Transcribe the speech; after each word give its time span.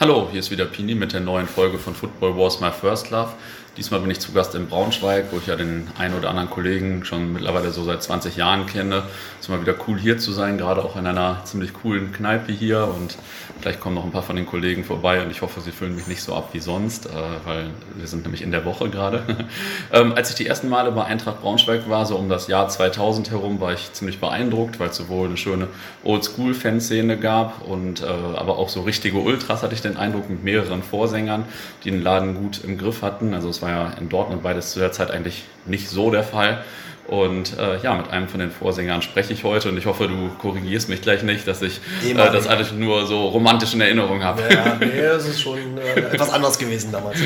Hallo, 0.00 0.28
hier 0.30 0.38
ist 0.38 0.52
wieder 0.52 0.64
Pini 0.64 0.94
mit 0.94 1.12
der 1.12 1.18
neuen 1.18 1.48
Folge 1.48 1.76
von 1.76 1.92
Football 1.92 2.36
Wars 2.36 2.60
My 2.60 2.70
First 2.70 3.10
Love. 3.10 3.30
Diesmal 3.78 4.00
bin 4.00 4.10
ich 4.10 4.18
zu 4.18 4.32
Gast 4.32 4.56
in 4.56 4.66
Braunschweig, 4.66 5.26
wo 5.30 5.38
ich 5.38 5.46
ja 5.46 5.54
den 5.54 5.86
einen 5.96 6.16
oder 6.16 6.30
anderen 6.30 6.50
Kollegen 6.50 7.04
schon 7.04 7.32
mittlerweile 7.32 7.70
so 7.70 7.84
seit 7.84 8.02
20 8.02 8.34
Jahren 8.34 8.66
kenne. 8.66 9.04
Es 9.38 9.46
ist 9.46 9.48
mal 9.50 9.60
wieder 9.60 9.76
cool 9.86 9.96
hier 9.96 10.18
zu 10.18 10.32
sein, 10.32 10.58
gerade 10.58 10.84
auch 10.84 10.96
in 10.96 11.06
einer 11.06 11.42
ziemlich 11.44 11.72
coolen 11.74 12.10
Kneipe 12.10 12.50
hier. 12.50 12.88
Und 12.88 13.16
vielleicht 13.60 13.78
kommen 13.78 13.94
noch 13.94 14.02
ein 14.02 14.10
paar 14.10 14.24
von 14.24 14.34
den 14.34 14.46
Kollegen 14.46 14.82
vorbei 14.82 15.22
und 15.22 15.30
ich 15.30 15.42
hoffe, 15.42 15.60
sie 15.60 15.70
füllen 15.70 15.94
mich 15.94 16.08
nicht 16.08 16.22
so 16.22 16.34
ab 16.34 16.48
wie 16.54 16.58
sonst, 16.58 17.06
äh, 17.06 17.10
weil 17.44 17.70
wir 17.94 18.08
sind 18.08 18.24
nämlich 18.24 18.42
in 18.42 18.50
der 18.50 18.64
Woche 18.64 18.90
gerade. 18.90 19.22
ähm, 19.92 20.12
als 20.12 20.30
ich 20.30 20.34
die 20.34 20.48
ersten 20.48 20.68
Male 20.68 20.90
bei 20.90 21.04
Eintracht 21.04 21.40
Braunschweig 21.40 21.88
war, 21.88 22.04
so 22.04 22.16
um 22.16 22.28
das 22.28 22.48
Jahr 22.48 22.68
2000 22.68 23.30
herum, 23.30 23.60
war 23.60 23.74
ich 23.74 23.92
ziemlich 23.92 24.18
beeindruckt, 24.18 24.80
weil 24.80 24.88
es 24.88 24.96
sowohl 24.96 25.28
eine 25.28 25.36
schöne 25.36 25.68
Oldschool-Fanszene 26.02 27.16
gab 27.16 27.64
und 27.64 28.02
äh, 28.02 28.06
aber 28.06 28.58
auch 28.58 28.70
so 28.70 28.80
richtige 28.80 29.18
Ultras 29.18 29.62
hatte 29.62 29.74
ich 29.74 29.82
den 29.88 29.96
Eindruck 29.96 30.28
mit 30.28 30.44
mehreren 30.44 30.82
Vorsängern, 30.82 31.44
die 31.84 31.90
den 31.90 32.02
Laden 32.02 32.34
gut 32.34 32.62
im 32.64 32.78
Griff 32.78 33.02
hatten. 33.02 33.34
Also 33.34 33.48
es 33.48 33.62
war 33.62 33.70
ja 33.70 33.92
in 33.98 34.08
Dortmund 34.08 34.42
beides 34.42 34.72
zu 34.72 34.78
der 34.78 34.92
Zeit 34.92 35.10
eigentlich 35.10 35.44
nicht 35.66 35.88
so 35.88 36.10
der 36.10 36.24
Fall. 36.24 36.62
Und 37.08 37.58
äh, 37.58 37.78
ja, 37.78 37.94
mit 37.94 38.10
einem 38.10 38.28
von 38.28 38.38
den 38.38 38.50
Vorsängern 38.50 39.00
spreche 39.00 39.32
ich 39.32 39.42
heute 39.42 39.70
und 39.70 39.78
ich 39.78 39.86
hoffe, 39.86 40.08
du 40.08 40.28
korrigierst 40.38 40.90
mich 40.90 41.00
gleich 41.00 41.22
nicht, 41.22 41.48
dass 41.48 41.62
ich 41.62 41.80
äh, 42.04 42.14
das 42.14 42.46
alles 42.46 42.72
nur 42.72 43.06
so 43.06 43.28
romantisch 43.28 43.72
in 43.72 43.80
Erinnerung 43.80 44.22
habe. 44.22 44.42
Ja, 44.50 44.76
nee, 44.78 45.00
das 45.00 45.26
ist 45.26 45.40
schon 45.40 45.78
äh, 45.78 46.00
etwas 46.00 46.30
anders 46.30 46.58
gewesen 46.58 46.92
damals. 46.92 47.18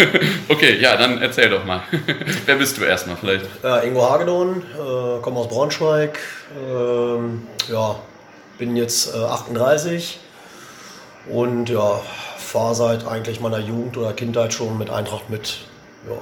okay, 0.50 0.78
ja, 0.78 0.94
dann 0.98 1.22
erzähl 1.22 1.48
doch 1.48 1.64
mal. 1.64 1.80
Wer 2.44 2.56
bist 2.56 2.76
du 2.76 2.84
erstmal 2.84 3.16
vielleicht? 3.16 3.46
Äh, 3.64 3.88
Ingo 3.88 4.10
Hagedorn, 4.10 4.58
äh, 4.58 5.22
komme 5.22 5.38
aus 5.38 5.48
Braunschweig, 5.48 6.18
ähm, 6.62 7.46
ja, 7.72 7.96
bin 8.58 8.76
jetzt 8.76 9.14
38 9.14 10.18
und 11.28 11.68
ja, 11.68 12.00
fahre 12.38 12.74
seit 12.74 13.06
eigentlich 13.06 13.40
meiner 13.40 13.58
Jugend 13.58 13.96
oder 13.96 14.12
Kindheit 14.12 14.52
schon 14.54 14.78
mit 14.78 14.90
Eintracht 14.90 15.30
mit. 15.30 15.58
Ja. 16.08 16.16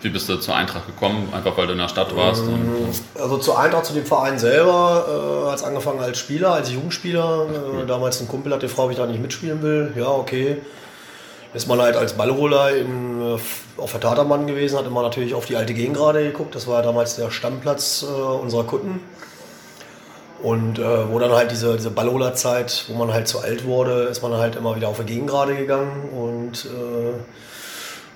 Wie 0.00 0.10
bist 0.10 0.28
du 0.28 0.36
zur 0.36 0.54
Eintracht 0.54 0.86
gekommen? 0.86 1.28
Einfach 1.32 1.56
weil 1.56 1.66
du 1.66 1.72
in 1.72 1.78
der 1.78 1.88
Stadt 1.88 2.14
warst? 2.14 2.42
Ähm, 2.42 2.88
also 3.20 3.38
zur 3.38 3.58
Eintracht, 3.58 3.86
zu 3.86 3.94
dem 3.94 4.06
Verein 4.06 4.38
selber, 4.38 5.44
äh, 5.46 5.50
hat 5.50 5.56
es 5.56 5.64
angefangen 5.64 6.00
als 6.00 6.18
Spieler, 6.18 6.52
als 6.52 6.70
Jugendspieler. 6.70 7.46
Cool. 7.46 7.82
Äh, 7.82 7.86
damals 7.86 8.20
ein 8.20 8.28
Kumpel 8.28 8.52
hat 8.52 8.60
gefragt, 8.60 8.86
ob 8.86 8.90
ich 8.92 8.96
da 8.96 9.06
nicht 9.06 9.20
mitspielen 9.20 9.60
will. 9.60 9.92
Ja, 9.96 10.08
okay. 10.08 10.58
Ist 11.52 11.66
man 11.66 11.80
halt 11.80 11.96
als 11.96 12.12
Ballroller 12.12 12.76
in, 12.76 13.20
äh, 13.20 13.38
auf 13.80 13.90
der 13.90 14.00
Tatermann 14.00 14.46
gewesen, 14.46 14.78
hat 14.78 14.86
immer 14.86 15.02
natürlich 15.02 15.34
auf 15.34 15.46
die 15.46 15.56
alte 15.56 15.74
Gegengrade 15.74 16.22
geguckt. 16.22 16.54
Das 16.54 16.68
war 16.68 16.76
ja 16.76 16.82
damals 16.82 17.16
der 17.16 17.30
Stammplatz 17.32 18.04
äh, 18.04 18.06
unserer 18.06 18.64
Kutten. 18.64 19.00
Und 20.42 20.78
äh, 20.78 21.10
wo 21.10 21.18
dann 21.18 21.32
halt 21.32 21.50
diese, 21.50 21.76
diese 21.76 21.90
Ballroller-Zeit, 21.90 22.84
wo 22.88 22.94
man 22.94 23.12
halt 23.12 23.26
zu 23.26 23.40
alt 23.40 23.64
wurde, 23.64 24.04
ist 24.04 24.22
man 24.22 24.34
halt 24.34 24.54
immer 24.54 24.76
wieder 24.76 24.88
auf 24.88 24.96
der 24.96 25.04
Gegengrade 25.04 25.56
gegangen 25.56 26.08
und 26.10 26.64
äh, 26.66 27.18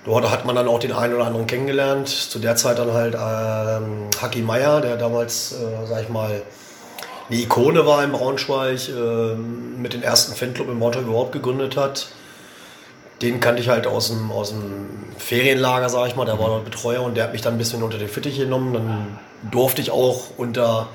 Dort 0.04 0.28
hat 0.28 0.44
man 0.44 0.56
dann 0.56 0.66
auch 0.66 0.80
den 0.80 0.92
einen 0.92 1.14
oder 1.14 1.26
anderen 1.26 1.46
kennengelernt. 1.46 2.08
Zu 2.08 2.40
der 2.40 2.56
Zeit 2.56 2.78
dann 2.78 2.92
halt 2.92 3.14
ähm, 3.14 4.08
Haki 4.20 4.42
Meier, 4.42 4.80
der 4.80 4.96
damals, 4.96 5.52
äh, 5.52 5.86
sag 5.86 6.02
ich 6.02 6.08
mal, 6.08 6.42
eine 7.28 7.38
Ikone 7.38 7.86
war 7.86 8.02
in 8.02 8.10
Braunschweig, 8.10 8.88
äh, 8.88 9.34
mit 9.34 9.92
dem 9.94 10.02
ersten 10.02 10.34
Fanclub 10.34 10.68
in 10.68 10.80
Braunschweig 10.80 11.06
überhaupt 11.06 11.32
gegründet 11.32 11.76
hat. 11.76 12.08
Den 13.22 13.38
kannte 13.38 13.62
ich 13.62 13.68
halt 13.68 13.86
aus 13.86 14.08
dem, 14.08 14.32
aus 14.32 14.50
dem 14.50 14.88
Ferienlager, 15.18 15.88
sag 15.88 16.08
ich 16.08 16.16
mal, 16.16 16.24
der 16.24 16.40
war 16.40 16.48
dort 16.48 16.64
Betreuer 16.64 17.02
und 17.02 17.16
der 17.16 17.24
hat 17.24 17.32
mich 17.32 17.42
dann 17.42 17.54
ein 17.54 17.58
bisschen 17.58 17.84
unter 17.84 17.98
den 17.98 18.08
Fittich 18.08 18.36
genommen. 18.36 18.74
Dann 18.74 19.18
durfte 19.52 19.80
ich 19.80 19.92
auch 19.92 20.30
unter 20.36 20.88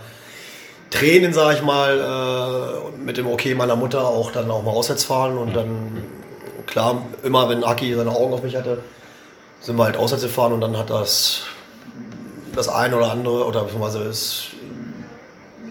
Tränen, 0.90 1.34
sag 1.34 1.56
ich 1.56 1.64
mal, 1.64 2.00
äh, 2.00 2.98
mit 3.04 3.18
dem 3.18 3.28
Okay 3.28 3.56
meiner 3.56 3.76
Mutter 3.76 4.06
auch 4.06 4.32
dann 4.32 4.50
auch 4.50 4.64
mal 4.64 4.72
auswärts 4.72 5.04
fahren 5.04 5.38
und 5.38 5.56
dann, 5.56 6.04
klar, 6.66 7.04
immer 7.24 7.50
wenn 7.50 7.64
Aki 7.64 7.96
seine 7.96 8.12
Augen 8.12 8.34
auf 8.34 8.44
mich 8.44 8.56
hatte, 8.56 8.80
sind 9.60 9.76
wir 9.78 9.86
halt 9.86 9.98
auswärts 9.98 10.24
gefahren 10.24 10.54
und 10.54 10.62
dann 10.62 10.78
hat 10.78 10.90
das 10.90 11.44
das 12.56 12.70
eine 12.70 12.98
oder 12.98 13.12
andere, 13.12 13.46
oder 13.46 13.64
beziehungsweise 13.64 14.00
ist, 14.04 14.48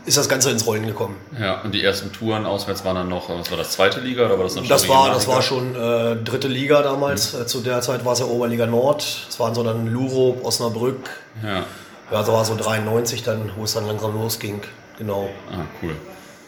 ist 0.06 0.16
das 0.16 0.28
Ganze 0.28 0.50
ins 0.50 0.66
Rollen 0.66 0.86
gekommen. 0.86 1.16
Ja, 1.38 1.62
und 1.62 1.74
die 1.74 1.82
ersten 1.82 2.12
Touren 2.12 2.46
auswärts 2.46 2.84
waren 2.84 2.94
dann 2.94 3.08
noch, 3.08 3.28
was 3.28 3.50
war 3.50 3.58
das, 3.58 3.72
zweite 3.72 4.00
Liga 4.00 4.26
oder 4.26 4.36
war 4.36 4.44
das 4.44 4.54
dann 4.54 4.64
schon 4.64 4.68
Das 4.68 4.88
war, 4.88 5.10
das 5.10 5.26
war 5.26 5.42
schon 5.42 5.74
äh, 5.74 6.16
dritte 6.16 6.46
Liga 6.46 6.82
damals. 6.82 7.34
Mhm. 7.34 7.46
Zu 7.48 7.60
der 7.60 7.80
Zeit 7.80 8.04
war 8.04 8.12
es 8.12 8.20
ja 8.20 8.26
Oberliga 8.26 8.66
Nord. 8.66 9.04
Es 9.28 9.40
waren 9.40 9.54
so 9.54 9.64
dann 9.64 9.88
Lurup, 9.88 10.44
Osnabrück. 10.44 11.10
Ja. 11.42 11.64
Ja, 12.12 12.20
das 12.20 12.28
war 12.28 12.44
so 12.44 12.54
93 12.54 13.24
dann, 13.24 13.50
wo 13.56 13.64
es 13.64 13.74
dann 13.74 13.86
langsam 13.86 14.14
losging. 14.14 14.62
Genau. 14.98 15.28
Ah, 15.50 15.64
cool. 15.82 15.94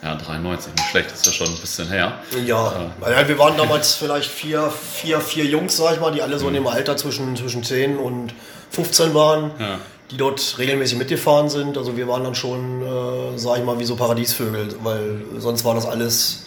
Ja, 0.03 0.15
93, 0.15 0.75
nicht 0.75 0.91
schlecht, 0.91 1.11
ist 1.11 1.27
ja 1.27 1.33
schon 1.33 1.49
ein 1.49 1.61
bisschen 1.61 1.89
her. 1.89 2.21
Ja, 2.47 2.73
äh, 3.05 3.11
ja 3.11 3.29
wir 3.29 3.39
waren 3.39 3.57
damals 3.57 3.97
vielleicht 3.97 4.31
vier, 4.31 4.71
vier, 4.71 5.21
vier 5.21 5.45
Jungs, 5.45 5.77
sag 5.77 5.95
ich 5.95 6.01
mal, 6.01 6.13
die 6.13 6.23
alle 6.23 6.39
so 6.39 6.47
in 6.47 6.55
dem 6.55 6.67
Alter 6.69 6.97
zwischen, 6.97 7.35
zwischen 7.37 7.65
10 7.65 7.99
und 7.99 8.33
15 8.71 9.13
waren, 9.15 9.51
ja. 9.59 9.79
die 10.13 10.17
dort 10.17 10.57
regelmäßig 10.57 10.99
mitgefahren 10.99 11.49
sind. 11.49 11.77
Also 11.77 11.97
wir 11.97 12.07
waren 12.07 12.23
dann 12.23 12.37
schon, 12.37 12.83
äh, 12.83 13.39
sag 13.39 13.59
ich 13.59 13.65
mal, 13.65 13.81
wie 13.81 13.85
so 13.85 13.97
Paradiesvögel, 13.97 14.69
weil 14.85 15.23
sonst 15.39 15.65
war 15.65 15.75
das 15.75 15.85
alles 15.85 16.45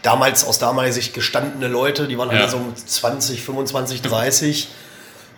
damals 0.00 0.46
aus 0.46 0.58
damaliger 0.58 0.94
Sicht 0.94 1.12
gestandene 1.12 1.68
Leute, 1.68 2.08
die 2.08 2.16
waren 2.16 2.30
ja. 2.30 2.38
alle 2.38 2.48
so 2.48 2.60
20, 2.86 3.42
25, 3.42 4.00
30 4.00 4.68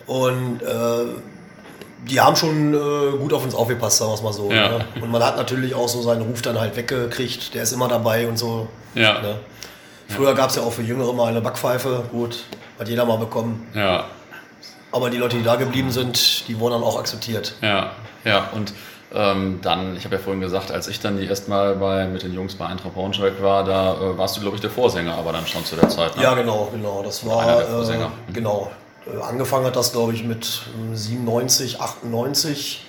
und 0.05 0.61
äh, 0.61 1.05
die 2.09 2.19
haben 2.19 2.35
schon 2.35 2.73
äh, 2.73 3.17
gut 3.17 3.33
auf 3.33 3.43
uns 3.43 3.55
aufgepasst, 3.55 3.97
sagen 3.97 4.11
wir 4.11 4.15
es 4.15 4.21
mal 4.21 4.33
so. 4.33 4.51
Ja. 4.51 4.69
Ne? 4.69 4.85
Und 5.01 5.11
man 5.11 5.23
hat 5.23 5.37
natürlich 5.37 5.75
auch 5.75 5.87
so 5.87 6.01
seinen 6.01 6.21
Ruf 6.21 6.41
dann 6.41 6.59
halt 6.59 6.75
weggekriegt, 6.75 7.53
der 7.53 7.63
ist 7.63 7.73
immer 7.73 7.87
dabei 7.87 8.27
und 8.27 8.37
so. 8.37 8.67
Ja. 8.95 9.21
Ne? 9.21 9.35
Früher 10.07 10.33
gab 10.33 10.49
es 10.49 10.55
ja 10.55 10.61
auch 10.61 10.71
für 10.71 10.83
Jüngere 10.83 11.13
mal 11.13 11.27
eine 11.27 11.41
Backpfeife, 11.41 12.05
gut, 12.11 12.45
hat 12.79 12.87
jeder 12.87 13.05
mal 13.05 13.17
bekommen. 13.17 13.67
Ja. 13.73 14.05
Aber 14.91 15.09
die 15.09 15.17
Leute, 15.17 15.37
die 15.37 15.43
da 15.43 15.55
geblieben 15.55 15.91
sind, 15.91 16.47
die 16.47 16.59
wurden 16.59 16.73
dann 16.73 16.83
auch 16.83 16.97
akzeptiert. 16.97 17.55
Ja, 17.61 17.91
ja, 18.23 18.49
und 18.53 18.73
ähm, 19.13 19.59
dann, 19.61 19.95
ich 19.95 20.03
habe 20.05 20.15
ja 20.15 20.21
vorhin 20.21 20.41
gesagt, 20.41 20.71
als 20.71 20.87
ich 20.87 20.99
dann 20.99 21.17
die 21.17 21.25
erstmal 21.25 21.75
bei, 21.75 22.07
mit 22.07 22.23
den 22.23 22.33
Jungs 22.33 22.55
bei 22.55 22.65
Eintracht 22.65 22.93
Braunschweig 22.93 23.41
war, 23.41 23.63
da 23.63 23.93
äh, 23.93 24.17
warst 24.17 24.35
du, 24.35 24.41
glaube 24.41 24.55
ich, 24.55 24.61
der 24.61 24.69
Vorsänger, 24.69 25.15
aber 25.15 25.31
dann 25.31 25.47
schon 25.47 25.63
zu 25.63 25.75
der 25.75 25.87
Zeit. 25.87 26.17
Ne? 26.17 26.23
Ja, 26.23 26.33
genau, 26.33 26.69
genau. 26.71 27.01
Das 27.03 27.25
war. 27.25 27.41
Einer 27.41 27.57
der 27.57 27.67
Vorsänger. 27.67 28.11
Äh, 28.29 28.33
genau. 28.33 28.71
Angefangen 29.21 29.65
hat 29.65 29.75
das, 29.75 29.91
glaube 29.91 30.13
ich, 30.13 30.23
mit 30.23 30.63
97, 30.93 31.75
ähm, 31.75 31.81
98, 31.81 32.85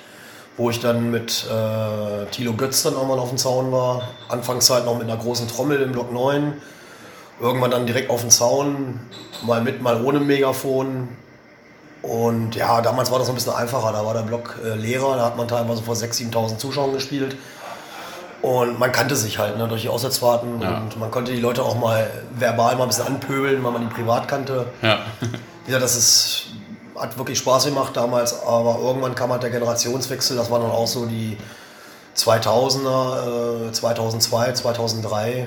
wo 0.57 0.71
ich 0.71 0.81
dann 0.81 1.11
mit 1.11 1.47
äh, 1.49 2.27
Thilo 2.31 2.55
Götz 2.55 2.83
dann 2.83 2.95
irgendwann 2.95 3.19
auf 3.19 3.29
dem 3.29 3.39
Zaun 3.39 3.71
war. 3.73 4.03
Anfangszeit 4.29 4.85
noch 4.85 4.99
mit 4.99 5.09
einer 5.09 5.17
großen 5.17 5.49
Trommel 5.49 5.81
im 5.81 5.93
Block 5.93 6.13
9. 6.13 6.55
Irgendwann 7.41 7.71
dann 7.71 7.87
direkt 7.87 8.11
auf 8.11 8.23
dem 8.23 8.31
Zaun, 8.31 9.01
mal 9.43 9.63
mit, 9.63 9.81
mal 9.81 10.03
ohne 10.05 10.19
Megafon. 10.19 11.09
Und 12.03 12.57
ja, 12.57 12.81
damals 12.81 13.11
war 13.11 13.19
das 13.19 13.29
ein 13.29 13.35
bisschen 13.37 13.55
einfacher. 13.55 13.93
Da 13.93 14.05
war 14.05 14.15
der 14.15 14.23
Block 14.23 14.59
äh, 14.65 14.75
leerer, 14.75 15.17
da 15.17 15.27
hat 15.27 15.37
man 15.37 15.47
teilweise 15.47 15.83
vor 15.83 15.95
6.000, 15.95 16.33
7.000 16.33 16.59
Zuschauern 16.59 16.93
gespielt. 16.93 17.37
Und 18.43 18.79
man 18.79 18.93
kannte 18.93 19.17
sich 19.17 19.39
halt 19.39 19.59
ne, 19.59 19.67
durch 19.67 19.83
die 19.83 19.89
Auswärtsfahrten 19.89 20.61
ja. 20.61 20.79
und 20.79 20.99
man 20.99 21.11
konnte 21.11 21.33
die 21.33 21.41
Leute 21.41 21.65
auch 21.65 21.77
mal 21.77 22.09
verbal 22.31 22.77
mal 22.77 22.85
ein 22.85 22.89
bisschen 22.89 23.07
anpöbeln, 23.07 23.65
weil 23.65 23.73
man 23.73 23.89
die 23.89 23.95
privat 23.95 24.29
kannte. 24.29 24.67
Ja. 24.81 25.01
Ja, 25.69 25.79
das 25.79 25.97
ist, 25.97 26.47
hat 26.97 27.17
wirklich 27.19 27.39
Spaß 27.39 27.67
gemacht 27.67 27.97
damals, 27.97 28.43
aber 28.43 28.79
irgendwann 28.83 29.15
kam 29.15 29.31
halt 29.31 29.43
der 29.43 29.51
Generationswechsel, 29.51 30.37
das 30.37 30.51
waren 30.51 30.63
dann 30.63 30.71
auch 30.71 30.87
so 30.87 31.07
die 31.07 31.37
2000er, 32.17 33.69
äh, 33.69 33.73
2002, 33.73 34.53
2003. 34.53 35.31
Äh, 35.31 35.47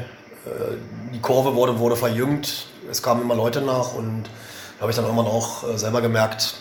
die 1.14 1.20
Kurve 1.20 1.56
wurde, 1.56 1.80
wurde 1.80 1.96
verjüngt, 1.96 2.68
es 2.90 3.02
kamen 3.04 3.22
immer 3.22 3.36
Leute 3.36 3.62
nach 3.62 3.94
und 3.94 4.24
da 4.78 4.82
habe 4.82 4.92
ich 4.92 4.96
dann 4.96 5.06
irgendwann 5.06 5.28
auch 5.28 5.68
äh, 5.68 5.78
selber 5.78 6.02
gemerkt, 6.02 6.56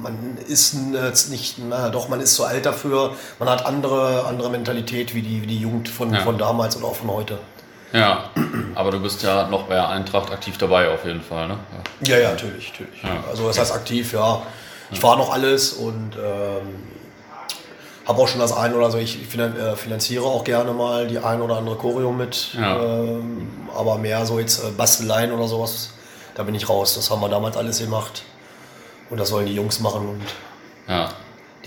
man 0.00 0.38
ist 0.46 0.76
jetzt 0.92 1.28
nicht, 1.28 1.56
na 1.58 1.88
doch, 1.88 2.08
man 2.08 2.20
ist 2.20 2.34
zu 2.34 2.44
alt 2.44 2.64
dafür, 2.64 3.14
man 3.40 3.48
hat 3.48 3.66
andere, 3.66 4.26
andere 4.26 4.48
Mentalität 4.48 5.12
wie 5.14 5.22
die, 5.22 5.42
wie 5.42 5.46
die 5.46 5.58
Jugend 5.58 5.88
von, 5.88 6.14
ja. 6.14 6.20
von 6.20 6.38
damals 6.38 6.76
oder 6.76 6.86
auch 6.86 6.94
von 6.94 7.10
heute. 7.10 7.38
Ja, 7.92 8.30
aber 8.78 8.92
du 8.92 9.00
bist 9.00 9.24
ja 9.24 9.48
noch 9.48 9.64
bei 9.64 9.84
Eintracht 9.84 10.30
aktiv 10.30 10.56
dabei 10.56 10.88
auf 10.88 11.04
jeden 11.04 11.20
Fall, 11.20 11.48
ne? 11.48 11.58
Ja, 12.02 12.14
ja, 12.14 12.22
ja 12.22 12.30
natürlich, 12.30 12.70
natürlich. 12.70 13.02
Ja. 13.02 13.24
Also 13.28 13.48
das 13.48 13.58
heißt 13.58 13.72
aktiv, 13.72 14.12
ja. 14.12 14.40
Ich 14.92 15.00
fahre 15.00 15.18
noch 15.18 15.32
alles 15.32 15.72
und 15.72 16.12
ähm, 16.14 16.84
habe 18.06 18.22
auch 18.22 18.28
schon 18.28 18.38
das 18.38 18.56
ein 18.56 18.72
oder 18.72 18.92
so. 18.92 18.98
Ich 18.98 19.18
äh, 19.36 19.74
finanziere 19.74 20.26
auch 20.26 20.44
gerne 20.44 20.72
mal 20.72 21.08
die 21.08 21.18
ein 21.18 21.42
oder 21.42 21.56
andere 21.56 21.74
Choreo 21.74 22.12
mit, 22.12 22.54
ja. 22.54 22.80
ähm, 22.80 23.48
aber 23.76 23.98
mehr 23.98 24.24
so 24.24 24.38
jetzt 24.38 24.62
äh, 24.62 24.70
Basteleien 24.70 25.32
oder 25.32 25.48
sowas, 25.48 25.94
da 26.36 26.44
bin 26.44 26.54
ich 26.54 26.68
raus. 26.68 26.94
Das 26.94 27.10
haben 27.10 27.20
wir 27.20 27.28
damals 27.28 27.56
alles 27.56 27.80
gemacht 27.80 28.22
und 29.10 29.18
das 29.18 29.30
sollen 29.30 29.46
die 29.46 29.56
Jungs 29.56 29.80
machen 29.80 30.08
und 30.08 30.22
ja 30.86 31.08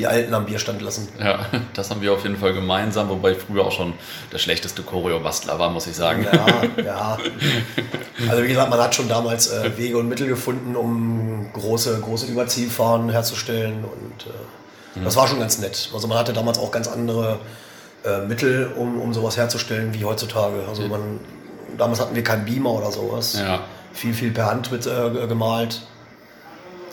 die 0.01 0.07
Alten 0.07 0.33
am 0.33 0.45
Bierstand 0.45 0.81
lassen. 0.81 1.07
Ja, 1.19 1.45
das 1.73 1.91
haben 1.91 2.01
wir 2.01 2.11
auf 2.11 2.23
jeden 2.23 2.37
Fall 2.37 2.53
gemeinsam, 2.53 3.07
wobei 3.09 3.33
ich 3.33 3.37
früher 3.37 3.63
auch 3.63 3.71
schon 3.71 3.93
der 4.31 4.39
schlechteste 4.39 4.81
Choreo-Bastler 4.81 5.59
war, 5.59 5.69
muss 5.69 5.85
ich 5.85 5.95
sagen. 5.95 6.25
Ja, 6.25 6.83
ja. 6.83 7.17
Also 8.27 8.43
wie 8.43 8.47
gesagt, 8.47 8.71
man 8.71 8.79
hat 8.79 8.95
schon 8.95 9.07
damals 9.07 9.51
äh, 9.51 9.77
Wege 9.77 9.97
und 9.99 10.09
Mittel 10.09 10.27
gefunden, 10.27 10.75
um 10.75 11.53
große, 11.53 11.99
große 12.01 12.25
Überziehfahren 12.25 13.11
herzustellen 13.11 13.83
und 13.83 14.25
äh, 14.25 14.99
mhm. 14.99 15.03
das 15.03 15.15
war 15.15 15.27
schon 15.27 15.39
ganz 15.39 15.59
nett. 15.59 15.91
Also 15.93 16.07
man 16.07 16.17
hatte 16.17 16.33
damals 16.33 16.57
auch 16.57 16.71
ganz 16.71 16.87
andere 16.87 17.37
äh, 18.03 18.25
Mittel, 18.25 18.71
um, 18.75 18.99
um 18.99 19.13
sowas 19.13 19.37
herzustellen 19.37 19.93
wie 19.93 20.03
heutzutage. 20.03 20.63
Also 20.67 20.87
man 20.87 21.19
damals 21.77 21.99
hatten 21.99 22.15
wir 22.15 22.23
keinen 22.23 22.45
Beamer 22.45 22.71
oder 22.71 22.91
sowas. 22.91 23.37
Ja. 23.39 23.59
Viel, 23.93 24.15
viel 24.15 24.31
per 24.31 24.47
Hand 24.47 24.71
mit, 24.71 24.87
äh, 24.87 25.27
gemalt. 25.27 25.83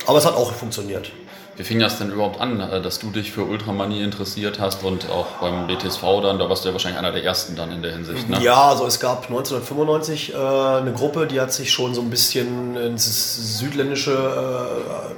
Aber 0.06 0.18
es 0.18 0.26
hat 0.26 0.34
auch 0.34 0.52
funktioniert. 0.52 1.10
Wie 1.58 1.64
fing 1.64 1.80
das 1.80 1.98
denn 1.98 2.12
überhaupt 2.12 2.40
an, 2.40 2.60
äh, 2.60 2.80
dass 2.80 3.00
du 3.00 3.10
dich 3.10 3.32
für 3.32 3.42
Ultramanie 3.42 4.00
interessiert 4.00 4.60
hast 4.60 4.84
und 4.84 5.10
auch 5.10 5.26
beim 5.40 5.66
BTSV 5.66 6.02
dann, 6.22 6.38
da 6.38 6.48
warst 6.48 6.64
du 6.64 6.68
ja 6.68 6.72
wahrscheinlich 6.72 7.00
einer 7.00 7.10
der 7.10 7.24
ersten 7.24 7.56
dann 7.56 7.72
in 7.72 7.82
der 7.82 7.92
Hinsicht, 7.92 8.28
ne? 8.28 8.40
Ja, 8.40 8.68
also 8.68 8.86
es 8.86 9.00
gab 9.00 9.24
1995 9.24 10.32
äh, 10.32 10.36
eine 10.36 10.92
Gruppe, 10.92 11.26
die 11.26 11.40
hat 11.40 11.52
sich 11.52 11.72
schon 11.72 11.94
so 11.94 12.00
ein 12.00 12.10
bisschen 12.10 12.76
ins 12.76 13.58
südländische, 13.58 14.12
äh, 14.12 15.14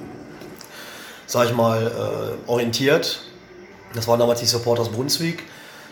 sag 1.27 1.47
ich 1.47 1.55
mal, 1.55 1.87
äh, 1.87 2.51
orientiert. 2.51 3.21
Das 3.95 4.09
waren 4.09 4.19
damals 4.19 4.41
die 4.41 4.47
Supporters 4.47 4.89
Brunswick. 4.89 5.43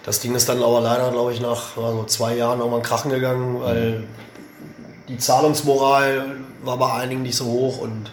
Das 0.06 0.20
Ding 0.20 0.34
ist 0.34 0.48
dann 0.48 0.62
aber 0.62 0.80
leider, 0.80 1.10
glaube 1.10 1.34
ich, 1.34 1.42
nach 1.42 1.76
also 1.76 2.04
zwei 2.04 2.34
Jahren 2.36 2.60
irgendwann 2.60 2.82
krachen 2.82 3.10
gegangen, 3.10 3.60
weil 3.60 4.04
die 5.08 5.18
Zahlungsmoral 5.18 6.36
war 6.64 6.78
bei 6.78 6.90
einigen 6.94 7.22
nicht 7.22 7.36
so 7.36 7.44
hoch 7.44 7.78
und 7.78 8.10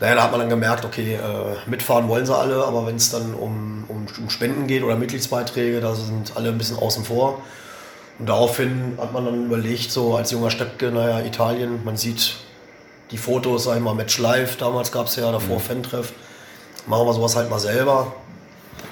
naja, 0.00 0.14
da 0.14 0.22
hat 0.22 0.30
man 0.30 0.40
dann 0.40 0.48
gemerkt, 0.48 0.84
okay, 0.84 1.14
äh, 1.14 1.68
mitfahren 1.68 2.08
wollen 2.08 2.24
sie 2.24 2.36
alle, 2.36 2.64
aber 2.64 2.86
wenn 2.86 2.96
es 2.96 3.10
dann 3.10 3.34
um, 3.34 3.84
um, 3.88 4.06
um, 4.16 4.30
Spenden 4.30 4.66
geht 4.66 4.84
oder 4.84 4.96
Mitgliedsbeiträge, 4.96 5.80
da 5.80 5.94
sind 5.94 6.36
alle 6.36 6.50
ein 6.50 6.58
bisschen 6.58 6.78
außen 6.78 7.04
vor. 7.04 7.42
Und 8.18 8.28
daraufhin 8.28 8.96
hat 9.00 9.12
man 9.12 9.24
dann 9.24 9.46
überlegt, 9.46 9.90
so 9.90 10.16
als 10.16 10.30
junger 10.30 10.50
Steppke, 10.50 10.90
naja, 10.90 11.24
Italien, 11.24 11.84
man 11.84 11.96
sieht 11.96 12.36
die 13.10 13.18
Fotos, 13.18 13.64
sag 13.64 13.76
ich 13.76 13.82
mal, 13.82 13.94
Match 13.94 14.18
Live, 14.18 14.56
damals 14.56 14.92
gab 14.92 15.06
es 15.06 15.16
ja 15.16 15.32
davor 15.32 15.56
mhm. 15.56 15.62
Fan-Treff, 15.62 16.12
machen 16.86 17.06
wir 17.06 17.14
sowas 17.14 17.34
halt 17.34 17.50
mal 17.50 17.60
selber. 17.60 18.12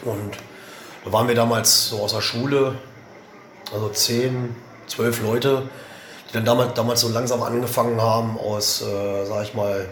Und 0.04 0.36
da 1.04 1.12
waren 1.12 1.28
wir 1.28 1.34
damals 1.34 1.90
so 1.90 2.00
aus 2.00 2.12
der 2.12 2.20
Schule, 2.20 2.76
also 3.72 3.88
zehn, 3.90 4.56
zwölf 4.88 5.22
Leute, 5.22 5.68
die 6.28 6.32
dann 6.32 6.44
damals, 6.44 6.74
damals 6.74 7.00
so 7.00 7.08
langsam 7.08 7.42
angefangen 7.42 8.00
haben, 8.00 8.38
aus, 8.38 8.82
äh, 8.82 9.24
sag 9.26 9.44
ich 9.44 9.54
mal, 9.54 9.88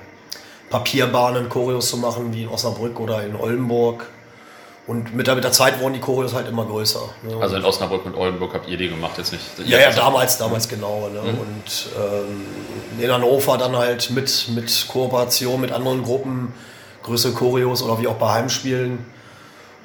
Papierbahnen 0.70 1.48
Choreos 1.48 1.88
zu 1.90 1.96
machen, 1.98 2.32
wie 2.32 2.42
in 2.42 2.48
Osnabrück 2.48 2.98
oder 3.00 3.22
in 3.22 3.36
Oldenburg. 3.36 4.06
Und 4.86 5.14
mit 5.14 5.26
der, 5.26 5.34
mit 5.34 5.44
der 5.44 5.52
Zeit 5.52 5.80
wurden 5.80 5.94
die 5.94 6.00
Choreos 6.00 6.34
halt 6.34 6.46
immer 6.46 6.66
größer. 6.66 7.00
Ne? 7.22 7.36
Also 7.40 7.56
in 7.56 7.64
Osnabrück 7.64 8.04
und 8.04 8.14
Oldenburg 8.14 8.52
habt 8.52 8.68
ihr 8.68 8.76
die 8.76 8.90
gemacht, 8.90 9.16
jetzt 9.16 9.32
nicht? 9.32 9.44
Ja, 9.64 9.78
ja, 9.78 9.90
damals, 9.90 10.36
damals 10.36 10.68
genau. 10.68 11.08
Ne? 11.08 11.20
Mhm. 11.20 11.38
Und 11.38 11.88
ähm, 11.98 13.02
in 13.02 13.10
Hannover 13.10 13.56
dann 13.56 13.76
halt 13.76 14.10
mit, 14.10 14.48
mit 14.54 14.86
Kooperation 14.88 15.60
mit 15.60 15.72
anderen 15.72 16.02
Gruppen, 16.02 16.52
größere 17.02 17.32
Choreos 17.32 17.82
oder 17.82 17.98
wie 17.98 18.06
auch 18.06 18.16
bei 18.16 18.32
Heimspielen. 18.32 19.06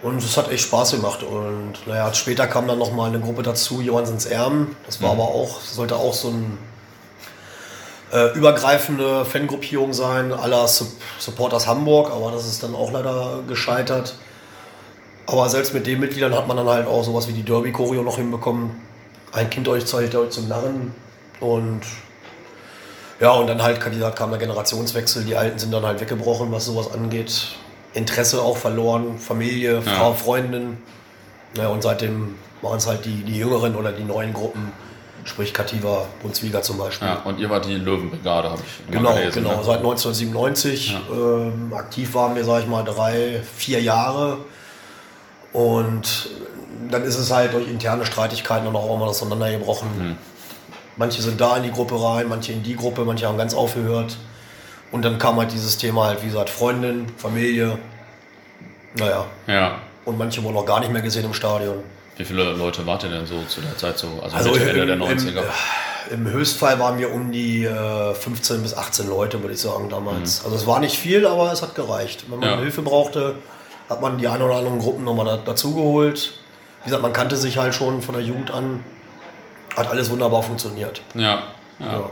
Und 0.01 0.17
es 0.17 0.35
hat 0.35 0.51
echt 0.51 0.63
Spaß 0.63 0.91
gemacht. 0.91 1.23
Und 1.23 1.75
naja, 1.85 2.13
später 2.13 2.47
kam 2.47 2.67
dann 2.67 2.79
nochmal 2.79 3.09
eine 3.09 3.21
Gruppe 3.21 3.43
dazu, 3.43 3.79
Johannsens 3.81 4.25
Erben. 4.25 4.75
Das 4.85 5.01
war 5.01 5.13
mhm. 5.13 5.21
aber 5.21 5.29
auch, 5.29 5.61
sollte 5.61 5.95
auch 5.95 6.13
so 6.13 6.29
ein 6.29 6.57
äh, 8.11 8.33
übergreifende 8.33 9.25
Fangruppierung 9.25 9.94
sein, 9.94 10.33
aller 10.33 10.67
Supporters 10.67 11.67
Hamburg, 11.67 12.11
aber 12.11 12.31
das 12.31 12.47
ist 12.47 12.63
dann 12.63 12.75
auch 12.75 12.91
leider 12.91 13.44
gescheitert. 13.47 14.15
Aber 15.27 15.47
selbst 15.47 15.73
mit 15.73 15.85
den 15.85 16.00
Mitgliedern 16.00 16.33
hat 16.33 16.47
man 16.47 16.57
dann 16.57 16.67
halt 16.67 16.88
auch 16.88 17.03
sowas 17.03 17.27
wie 17.27 17.33
die 17.33 17.44
Derby-Choreo 17.44 18.01
noch 18.01 18.17
hinbekommen. 18.17 18.71
Ein 19.31 19.50
Kind 19.51 19.67
euch 19.67 19.85
zeugt 19.85 20.15
euch 20.15 20.31
zum 20.31 20.47
Narren. 20.47 20.95
Und 21.39 21.81
ja, 23.19 23.31
und 23.31 23.47
dann 23.47 23.61
halt 23.61 23.79
wie 23.79 24.15
kam 24.15 24.31
der 24.31 24.39
Generationswechsel. 24.39 25.25
Die 25.25 25.35
Alten 25.35 25.59
sind 25.59 25.71
dann 25.71 25.85
halt 25.85 26.01
weggebrochen, 26.01 26.51
was 26.51 26.65
sowas 26.65 26.91
angeht. 26.91 27.50
Interesse 27.94 28.41
auch 28.41 28.57
verloren, 28.57 29.19
Familie, 29.19 29.83
Frau, 29.83 30.09
ja. 30.09 30.13
Freundin. 30.15 30.77
Ja, 31.55 31.67
und 31.67 31.83
seitdem 31.83 32.35
machen 32.63 32.77
es 32.77 32.88
halt 32.88 33.05
die, 33.05 33.23
die 33.23 33.38
Jüngeren 33.38 33.75
oder 33.75 33.91
die 33.91 34.03
neuen 34.03 34.33
Gruppen 34.33 34.71
Sprich 35.29 35.53
Kativa 35.53 36.07
Brunswiga 36.23 36.63
zum 36.63 36.79
Beispiel. 36.79 37.07
Ja, 37.07 37.21
und 37.23 37.39
ihr 37.39 37.51
wart 37.51 37.65
die 37.65 37.75
Löwenbrigade, 37.75 38.49
habe 38.49 38.61
ich 38.65 38.91
Genau, 38.91 39.13
gelesen, 39.13 39.43
genau. 39.43 39.57
Ne? 39.57 39.63
Seit 39.63 39.77
1997. 39.77 40.91
Ja. 40.91 40.99
Ähm, 41.15 41.71
aktiv 41.71 42.15
waren 42.15 42.35
wir, 42.35 42.43
sage 42.43 42.63
ich 42.63 42.67
mal, 42.67 42.83
drei, 42.83 43.39
vier 43.55 43.79
Jahre. 43.79 44.39
Und 45.53 46.29
dann 46.89 47.03
ist 47.03 47.19
es 47.19 47.31
halt 47.31 47.53
durch 47.53 47.69
interne 47.69 48.07
Streitigkeiten 48.07 48.65
dann 48.65 48.75
auch 48.75 48.95
immer 48.95 49.05
das 49.05 49.21
auseinandergebrochen. 49.21 49.87
Mhm. 49.99 50.17
Manche 50.97 51.21
sind 51.21 51.39
da 51.39 51.57
in 51.57 51.63
die 51.63 51.71
Gruppe 51.71 52.01
rein, 52.01 52.27
manche 52.27 52.51
in 52.51 52.63
die 52.63 52.75
Gruppe, 52.75 53.05
manche 53.05 53.27
haben 53.27 53.37
ganz 53.37 53.53
aufgehört. 53.53 54.17
Und 54.91 55.05
dann 55.05 55.19
kam 55.19 55.37
halt 55.37 55.53
dieses 55.53 55.77
Thema 55.77 56.05
halt, 56.05 56.23
wie 56.23 56.27
gesagt, 56.27 56.49
Freundin, 56.49 57.05
Familie. 57.17 57.77
Naja. 58.95 59.27
Ja. 59.45 59.77
Und 60.05 60.17
manche 60.17 60.43
wurden 60.43 60.57
auch 60.57 60.65
gar 60.65 60.79
nicht 60.79 60.91
mehr 60.91 61.03
gesehen 61.03 61.25
im 61.25 61.35
Stadion. 61.35 61.83
Wie 62.19 62.25
viele 62.25 62.44
Leute 62.51 62.86
wart 62.86 63.04
ihr 63.04 63.10
denn 63.10 63.25
so 63.25 63.42
zu 63.48 63.62
der 63.62 63.77
Zeit 63.77 63.98
so? 63.98 64.19
Also, 64.21 64.36
also 64.36 64.51
Mitte, 64.51 64.71
Ende 64.71 64.88
der 64.88 64.98
90er? 64.98 65.42
Im, 66.10 66.25
Im, 66.25 66.33
Höchstfall 66.33 66.77
waren 66.77 67.00
wir 67.00 67.13
um 67.13 67.31
die 67.31 67.63
äh, 67.63 68.13
15 68.13 68.62
bis 68.62 68.75
18 68.75 69.07
Leute, 69.07 69.42
würde 69.42 69.54
ich 69.54 69.62
sagen, 69.62 69.88
damals. 69.88 70.39
Mhm. 70.39 70.45
Also 70.45 70.57
es 70.57 70.68
war 70.68 70.81
nicht 70.81 71.00
viel, 71.00 71.25
aber 71.25 71.50
es 71.54 71.62
hat 71.62 71.75
gereicht. 71.75 72.25
Wenn 72.30 72.39
man 72.39 72.50
ja. 72.50 72.57
Hilfe 72.57 72.81
brauchte, 72.81 73.36
hat 73.89 74.01
man 74.01 74.18
die 74.18 74.27
ein 74.27 74.42
oder 74.42 74.56
anderen 74.56 74.80
Gruppen 74.80 75.06
nochmal 75.06 75.27
da, 75.27 75.38
dazugeholt. 75.38 76.33
Wie 76.83 76.89
gesagt, 76.89 77.04
man 77.04 77.13
kannte 77.13 77.38
sich 77.38 77.57
halt 77.57 77.74
schon 77.74 78.01
von 78.01 78.16
der 78.16 78.24
Jugend 78.25 78.51
an. 78.51 78.83
Hat 79.77 79.88
alles 79.88 80.10
wunderbar 80.10 80.44
funktioniert. 80.44 81.01
Ja. 81.13 81.44
ja. 81.80 81.86
ja. 81.86 82.10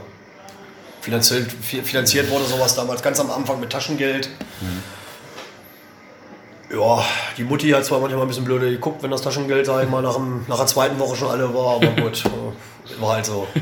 Finanziert, 1.02 1.52
finanziert 1.52 2.30
wurde 2.30 2.46
sowas 2.46 2.74
damals 2.74 3.02
ganz 3.02 3.20
am 3.20 3.30
Anfang 3.30 3.60
mit 3.60 3.68
Taschengeld. 3.68 4.30
Mhm 4.62 4.82
ja, 6.70 7.04
die 7.36 7.44
Mutti 7.44 7.70
hat 7.70 7.84
zwar 7.84 8.00
manchmal 8.00 8.22
ein 8.22 8.28
bisschen 8.28 8.44
blöde 8.44 8.70
geguckt, 8.70 9.02
wenn 9.02 9.10
das 9.10 9.22
Taschengeld, 9.22 9.66
sag 9.66 9.84
ich 9.84 9.90
mal, 9.90 10.02
nach, 10.02 10.14
dem, 10.14 10.44
nach 10.48 10.58
der 10.58 10.66
zweiten 10.66 10.98
Woche 10.98 11.16
schon 11.16 11.30
alle 11.30 11.52
war, 11.54 11.76
aber 11.76 11.88
gut, 12.02 12.24
war 13.00 13.16
halt 13.16 13.26
so. 13.26 13.46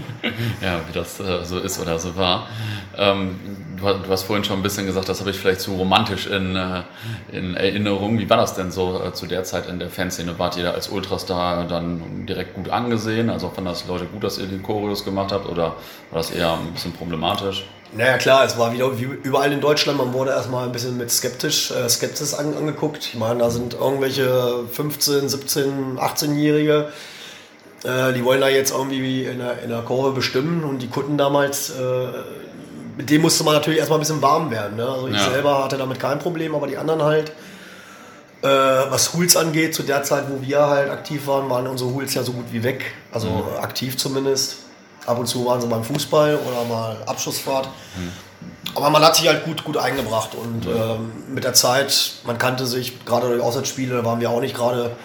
Ja, 0.60 0.80
wie 0.88 0.92
das 0.92 1.20
äh, 1.20 1.44
so 1.44 1.58
ist 1.58 1.78
oder 1.80 1.98
so 1.98 2.16
war. 2.16 2.48
Ähm, 2.96 3.38
du, 3.76 3.82
du, 3.82 4.10
hast 4.10 4.24
vorhin 4.24 4.44
schon 4.44 4.58
ein 4.58 4.62
bisschen 4.62 4.86
gesagt, 4.86 5.08
das 5.08 5.20
habe 5.20 5.30
ich 5.30 5.38
vielleicht 5.38 5.60
zu 5.60 5.74
romantisch 5.74 6.26
in, 6.26 6.56
äh, 6.56 6.82
in 7.30 7.54
Erinnerung. 7.54 8.18
Wie 8.18 8.28
war 8.28 8.36
das 8.36 8.54
denn 8.54 8.70
so 8.70 9.00
äh, 9.02 9.12
zu 9.12 9.26
der 9.26 9.44
Zeit 9.44 9.68
in 9.68 9.78
der 9.78 9.88
Fanszene? 9.88 10.38
Wart 10.38 10.56
ihr 10.56 10.64
da 10.64 10.72
als 10.72 10.88
Ultrastar 10.88 11.66
dann 11.68 12.26
direkt 12.26 12.54
gut 12.54 12.70
angesehen? 12.70 13.30
Also 13.30 13.48
fanden 13.48 13.70
das 13.70 13.86
Leute 13.86 14.06
gut, 14.06 14.24
dass 14.24 14.38
ihr 14.38 14.46
den 14.46 14.62
Choreos 14.62 15.04
gemacht 15.04 15.32
habt 15.32 15.46
oder 15.48 15.76
war 16.10 16.18
das 16.18 16.30
eher 16.30 16.54
ein 16.54 16.72
bisschen 16.72 16.92
problematisch? 16.92 17.64
Naja 17.92 18.18
klar, 18.18 18.44
es 18.44 18.58
war 18.58 18.72
wieder 18.72 18.98
wie 18.98 19.04
überall 19.04 19.52
in 19.52 19.60
Deutschland, 19.60 19.98
man 19.98 20.12
wurde 20.12 20.30
erstmal 20.30 20.66
ein 20.66 20.72
bisschen 20.72 20.96
mit 20.96 21.10
skeptisch, 21.10 21.70
äh, 21.70 21.88
Skepsis 21.88 22.34
an, 22.34 22.56
angeguckt. 22.56 23.06
Ich 23.06 23.14
meine, 23.14 23.40
da 23.40 23.50
sind 23.50 23.74
irgendwelche 23.74 24.64
15, 24.72 25.28
17, 25.28 25.98
18-Jährige, 25.98 26.88
äh, 27.84 28.12
die 28.12 28.24
wollen 28.24 28.40
da 28.40 28.48
jetzt 28.48 28.72
irgendwie 28.72 29.24
in 29.24 29.38
der, 29.38 29.62
in 29.62 29.70
der 29.70 29.82
Kurve 29.82 30.12
bestimmen 30.12 30.64
und 30.64 30.80
die 30.80 30.88
Kunden 30.88 31.18
damals, 31.18 31.70
äh, 31.70 32.08
mit 32.96 33.10
dem 33.10 33.22
musste 33.22 33.44
man 33.44 33.54
natürlich 33.54 33.78
erstmal 33.78 33.98
ein 33.98 34.00
bisschen 34.00 34.22
warm 34.22 34.50
werden. 34.50 34.76
Ne? 34.76 34.88
Also 34.88 35.08
ich 35.08 35.16
ja. 35.16 35.30
selber 35.30 35.64
hatte 35.64 35.76
damit 35.76 36.00
kein 36.00 36.18
Problem, 36.18 36.54
aber 36.54 36.66
die 36.66 36.78
anderen 36.78 37.02
halt. 37.02 37.32
Äh, 38.42 38.48
was 38.48 39.14
Hools 39.14 39.36
angeht, 39.36 39.74
zu 39.74 39.82
der 39.82 40.02
Zeit, 40.02 40.24
wo 40.28 40.46
wir 40.46 40.66
halt 40.66 40.90
aktiv 40.90 41.26
waren, 41.26 41.48
waren 41.48 41.66
unsere 41.66 41.90
Hools 41.92 42.14
ja 42.14 42.22
so 42.22 42.32
gut 42.32 42.44
wie 42.52 42.62
weg. 42.62 42.84
Also 43.12 43.28
mhm. 43.28 43.62
aktiv 43.62 43.96
zumindest. 43.96 44.56
Ab 45.06 45.18
und 45.18 45.26
zu 45.26 45.46
waren 45.46 45.60
sie 45.60 45.68
beim 45.68 45.84
Fußball 45.84 46.36
oder 46.36 46.64
mal 46.64 46.96
Abschlussfahrt. 47.06 47.68
Mhm. 47.96 48.12
Aber 48.74 48.90
man 48.90 49.02
hat 49.02 49.16
sich 49.16 49.28
halt 49.28 49.44
gut, 49.44 49.64
gut 49.64 49.76
eingebracht 49.76 50.34
und 50.34 50.66
ähm, 50.66 51.12
mit 51.32 51.44
der 51.44 51.54
Zeit, 51.54 52.14
man 52.24 52.36
kannte 52.36 52.66
sich, 52.66 53.04
gerade 53.06 53.28
durch 53.28 53.40
Auswärtsspiele, 53.40 54.04
waren 54.04 54.20
wir 54.20 54.30
auch 54.30 54.40
nicht 54.40 54.54
gerade 54.54 54.96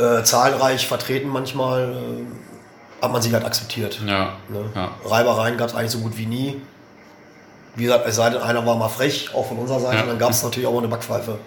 äh, 0.00 0.24
zahlreich 0.24 0.86
vertreten 0.86 1.28
manchmal, 1.28 1.92
äh, 1.92 3.02
hat 3.02 3.12
man 3.12 3.22
sich 3.22 3.32
halt 3.32 3.44
akzeptiert. 3.44 4.00
Ja, 4.06 4.34
ne? 4.48 4.64
ja. 4.74 4.90
Reibereien 5.04 5.56
gab 5.56 5.68
es 5.68 5.74
eigentlich 5.74 5.92
so 5.92 5.98
gut 5.98 6.16
wie 6.16 6.26
nie. 6.26 6.60
Wie 7.76 7.84
gesagt, 7.84 8.06
es 8.06 8.16
sei 8.16 8.30
denn, 8.30 8.42
einer 8.42 8.66
war 8.66 8.76
mal 8.76 8.88
frech, 8.88 9.30
auch 9.34 9.46
von 9.46 9.58
unserer 9.58 9.80
Seite, 9.80 9.98
ja. 9.98 10.06
dann 10.06 10.18
gab 10.18 10.30
es 10.30 10.42
natürlich 10.42 10.66
auch 10.66 10.72
mal 10.72 10.78
eine 10.78 10.88
Backpfeife. 10.88 11.38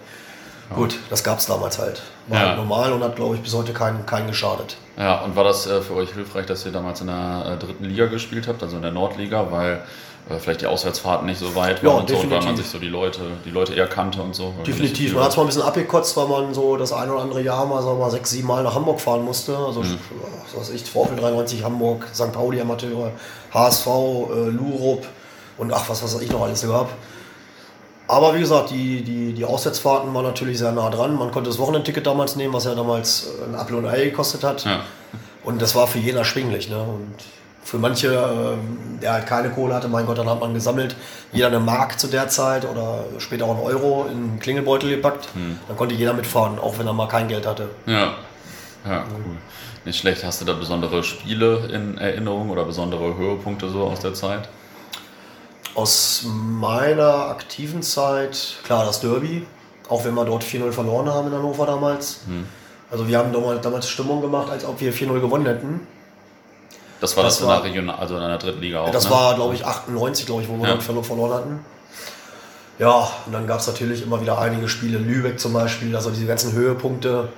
Ja. 0.70 0.76
Gut, 0.76 0.98
das 1.10 1.22
gab 1.22 1.38
es 1.38 1.46
damals 1.46 1.78
halt. 1.78 2.02
War 2.28 2.40
ja. 2.40 2.48
halt 2.48 2.56
normal 2.56 2.92
und 2.92 3.04
hat, 3.04 3.16
glaube 3.16 3.36
ich, 3.36 3.42
bis 3.42 3.54
heute 3.54 3.72
keinen, 3.72 4.06
keinen 4.06 4.26
geschadet. 4.26 4.76
Ja, 4.96 5.20
und 5.20 5.36
war 5.36 5.44
das 5.44 5.66
äh, 5.66 5.82
für 5.82 5.94
euch 5.94 6.12
hilfreich, 6.12 6.46
dass 6.46 6.64
ihr 6.64 6.72
damals 6.72 7.00
in 7.02 7.08
der 7.08 7.52
äh, 7.52 7.64
dritten 7.64 7.84
Liga 7.84 8.06
gespielt 8.06 8.48
habt, 8.48 8.62
also 8.62 8.76
in 8.76 8.82
der 8.82 8.92
Nordliga, 8.92 9.50
weil 9.50 9.82
vielleicht 10.38 10.62
die 10.62 10.66
Auswärtsfahrten 10.66 11.26
nicht 11.26 11.38
so 11.38 11.54
weit 11.54 11.84
waren 11.84 11.92
ja, 11.92 12.00
und 12.00 12.08
so, 12.08 12.30
weil 12.30 12.42
man 12.42 12.56
sich 12.56 12.66
so 12.66 12.78
die 12.78 12.88
Leute, 12.88 13.20
die 13.44 13.50
Leute 13.50 13.74
eher 13.74 13.86
kannte 13.86 14.22
und 14.22 14.34
so. 14.34 14.54
Definitiv. 14.66 15.12
Man 15.12 15.24
hat 15.24 15.32
es 15.32 15.36
mal 15.36 15.42
ein 15.42 15.46
bisschen 15.48 15.62
abgekotzt, 15.62 16.16
weil 16.16 16.26
man 16.26 16.54
so 16.54 16.76
das 16.76 16.92
ein 16.92 17.10
oder 17.10 17.20
andere 17.20 17.42
Jahr 17.42 17.66
mal, 17.66 17.82
sagen 17.82 17.98
wir 17.98 18.04
mal 18.04 18.10
sechs, 18.10 18.30
sieben 18.30 18.48
Mal 18.48 18.62
nach 18.62 18.74
Hamburg 18.74 19.00
fahren 19.00 19.22
musste. 19.22 19.56
Also 19.56 19.82
mhm. 19.82 19.98
was 20.54 20.68
weiß 20.68 20.74
ich, 20.74 20.84
VfL 20.84 21.16
93 21.16 21.62
Hamburg, 21.62 22.06
St. 22.14 22.32
Pauli 22.32 22.58
Amateure, 22.58 23.12
HSV, 23.52 23.86
äh, 23.86 24.48
Lurup 24.48 25.06
und 25.58 25.72
ach, 25.72 25.88
was 25.88 26.02
weiß 26.02 26.20
ich 26.22 26.30
noch 26.30 26.42
alles 26.42 26.66
gab. 26.66 26.88
Aber 28.06 28.34
wie 28.34 28.40
gesagt, 28.40 28.70
die, 28.70 29.02
die, 29.02 29.32
die 29.32 29.44
Auswärtsfahrten 29.44 30.12
waren 30.14 30.24
natürlich 30.24 30.58
sehr 30.58 30.72
nah 30.72 30.90
dran. 30.90 31.16
Man 31.16 31.30
konnte 31.30 31.48
das 31.50 31.58
Wochenendticket 31.58 32.06
damals 32.06 32.36
nehmen, 32.36 32.52
was 32.52 32.64
ja 32.64 32.74
damals 32.74 33.28
äh, 33.40 33.44
ein 33.44 33.54
Apfel 33.54 33.76
und 33.76 33.86
Ei 33.86 34.06
gekostet 34.06 34.42
hat. 34.42 34.64
Ja. 34.64 34.80
Und 35.42 35.60
das 35.60 35.74
war 35.74 35.86
für 35.86 35.98
jeden 35.98 36.16
erschwinglich. 36.16 36.70
Ne? 36.70 36.78
Und 36.78 37.14
für 37.64 37.78
manche, 37.78 38.08
äh, 38.08 39.00
der 39.02 39.14
halt 39.14 39.26
keine 39.26 39.50
Kohle 39.50 39.74
hatte, 39.74 39.88
mein 39.88 40.06
Gott, 40.06 40.18
dann 40.18 40.28
hat 40.28 40.38
man 40.38 40.52
gesammelt, 40.52 40.94
jeder 41.32 41.48
eine 41.48 41.60
Mark 41.60 41.98
zu 41.98 42.06
der 42.06 42.28
Zeit 42.28 42.64
oder 42.64 43.04
später 43.18 43.46
auch 43.46 43.56
einen 43.56 43.60
Euro 43.60 44.06
in 44.10 44.16
einen 44.16 44.38
Klingelbeutel 44.38 44.90
gepackt. 44.90 45.28
Hm. 45.34 45.58
Dann 45.66 45.76
konnte 45.76 45.94
jeder 45.94 46.12
mitfahren, 46.12 46.58
auch 46.58 46.78
wenn 46.78 46.86
er 46.86 46.92
mal 46.92 47.08
kein 47.08 47.26
Geld 47.26 47.46
hatte. 47.46 47.70
Ja, 47.86 48.14
ja, 48.86 49.04
cool. 49.10 49.36
Nicht 49.86 49.98
schlecht. 49.98 50.24
Hast 50.24 50.40
du 50.40 50.44
da 50.44 50.52
besondere 50.52 51.02
Spiele 51.02 51.68
in 51.72 51.98
Erinnerung 51.98 52.50
oder 52.50 52.64
besondere 52.64 53.16
Höhepunkte 53.16 53.68
so 53.68 53.84
aus 53.84 54.00
der 54.00 54.14
Zeit? 54.14 54.48
Aus 55.74 56.26
meiner 56.26 57.28
aktiven 57.28 57.82
Zeit, 57.82 58.56
klar, 58.64 58.84
das 58.84 59.00
Derby. 59.00 59.46
Auch 59.88 60.04
wenn 60.04 60.14
wir 60.14 60.24
dort 60.24 60.44
4-0 60.44 60.72
verloren 60.72 61.08
haben 61.08 61.28
in 61.28 61.34
Hannover 61.34 61.66
damals. 61.66 62.20
Hm. 62.26 62.46
Also 62.90 63.08
wir 63.08 63.18
haben 63.18 63.32
damals 63.32 63.88
Stimmung 63.88 64.20
gemacht, 64.20 64.50
als 64.50 64.64
ob 64.64 64.80
wir 64.80 64.92
4-0 64.94 65.20
gewonnen 65.20 65.46
hätten. 65.46 65.86
Das 67.04 67.18
war 67.18 67.24
das, 67.24 67.36
das 67.36 67.46
war, 67.46 67.58
in 67.58 67.62
der 67.64 67.70
Regional, 67.70 67.96
also 67.96 68.16
in 68.16 68.22
der 68.22 68.38
dritten 68.38 68.62
Liga 68.62 68.80
auch. 68.80 68.90
Das 68.90 69.04
ne? 69.04 69.10
war, 69.10 69.34
glaube 69.34 69.54
ich, 69.54 69.66
98, 69.66 70.24
glaube 70.24 70.40
ich, 70.40 70.48
wo 70.48 70.56
wir 70.56 70.68
ja. 70.68 70.80
verloren 70.80 71.32
hatten. 71.34 71.64
Ja, 72.78 73.10
und 73.26 73.32
dann 73.32 73.46
gab 73.46 73.60
es 73.60 73.66
natürlich 73.66 74.02
immer 74.02 74.22
wieder 74.22 74.38
einige 74.38 74.70
Spiele, 74.70 74.96
Lübeck 74.96 75.38
zum 75.38 75.52
Beispiel, 75.52 75.94
also 75.94 76.08
diese 76.08 76.24
ganzen 76.24 76.52
Höhepunkte. 76.52 77.28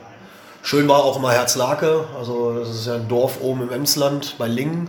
Schön 0.62 0.86
war 0.88 1.02
auch 1.02 1.16
immer 1.16 1.32
Herzlake, 1.32 2.04
also 2.16 2.60
das 2.60 2.70
ist 2.70 2.86
ja 2.86 2.94
ein 2.94 3.08
Dorf 3.08 3.40
oben 3.40 3.62
im 3.62 3.72
Emsland 3.72 4.36
bei 4.38 4.46
Lingen. 4.46 4.88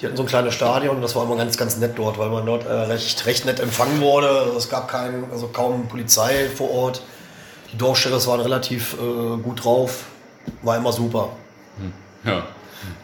Die 0.00 0.06
hatten 0.06 0.16
so 0.16 0.22
ein 0.22 0.28
kleines 0.28 0.54
Stadion 0.54 0.96
und 0.96 1.02
das 1.02 1.14
war 1.14 1.24
immer 1.24 1.36
ganz, 1.36 1.58
ganz 1.58 1.76
nett 1.76 1.92
dort, 1.98 2.16
weil 2.16 2.30
man 2.30 2.46
dort 2.46 2.64
äh, 2.64 2.72
recht, 2.72 3.26
recht 3.26 3.44
nett 3.44 3.60
empfangen 3.60 4.00
wurde. 4.00 4.30
Also 4.30 4.56
es 4.56 4.70
gab 4.70 4.88
kein, 4.88 5.24
also 5.30 5.48
kaum 5.48 5.88
Polizei 5.88 6.48
vor 6.48 6.70
Ort. 6.70 7.02
Die 7.70 7.76
Dorfsheriffs 7.76 8.26
waren 8.26 8.40
relativ 8.40 8.94
äh, 8.94 9.36
gut 9.42 9.62
drauf, 9.62 10.04
war 10.62 10.78
immer 10.78 10.90
super. 10.90 11.28
Ja. 12.24 12.44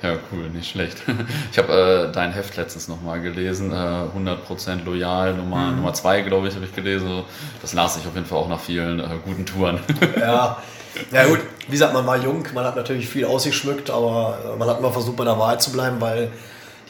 Ja, 0.02 0.16
cool, 0.32 0.48
nicht 0.50 0.70
schlecht. 0.70 1.02
Ich 1.52 1.58
habe 1.58 2.08
äh, 2.08 2.12
dein 2.12 2.32
Heft 2.32 2.56
letztens 2.56 2.88
nochmal 2.88 3.20
gelesen, 3.20 3.72
äh, 3.72 3.74
100% 3.74 4.84
loyal, 4.84 5.34
Nummer, 5.34 5.70
mhm. 5.70 5.76
Nummer 5.76 5.94
zwei, 5.94 6.20
glaube 6.22 6.48
ich, 6.48 6.54
habe 6.54 6.64
ich 6.64 6.74
gelesen. 6.74 7.24
Das 7.62 7.72
las 7.72 7.96
ich 7.96 8.06
auf 8.06 8.14
jeden 8.14 8.26
Fall 8.26 8.38
auch 8.38 8.48
nach 8.48 8.60
vielen 8.60 9.00
äh, 9.00 9.04
guten 9.24 9.46
Touren. 9.46 9.80
Ja. 10.18 10.58
ja, 11.12 11.26
gut, 11.26 11.40
wie 11.66 11.72
gesagt, 11.72 11.92
man 11.92 12.06
war 12.06 12.16
jung, 12.16 12.46
man 12.54 12.64
hat 12.64 12.74
natürlich 12.74 13.08
viel 13.08 13.26
ausgeschmückt, 13.26 13.90
aber 13.90 14.38
äh, 14.44 14.58
man 14.58 14.68
hat 14.68 14.78
immer 14.78 14.92
versucht, 14.92 15.16
bei 15.16 15.24
der 15.24 15.38
Wahrheit 15.38 15.62
zu 15.62 15.72
bleiben, 15.72 16.00
weil 16.00 16.30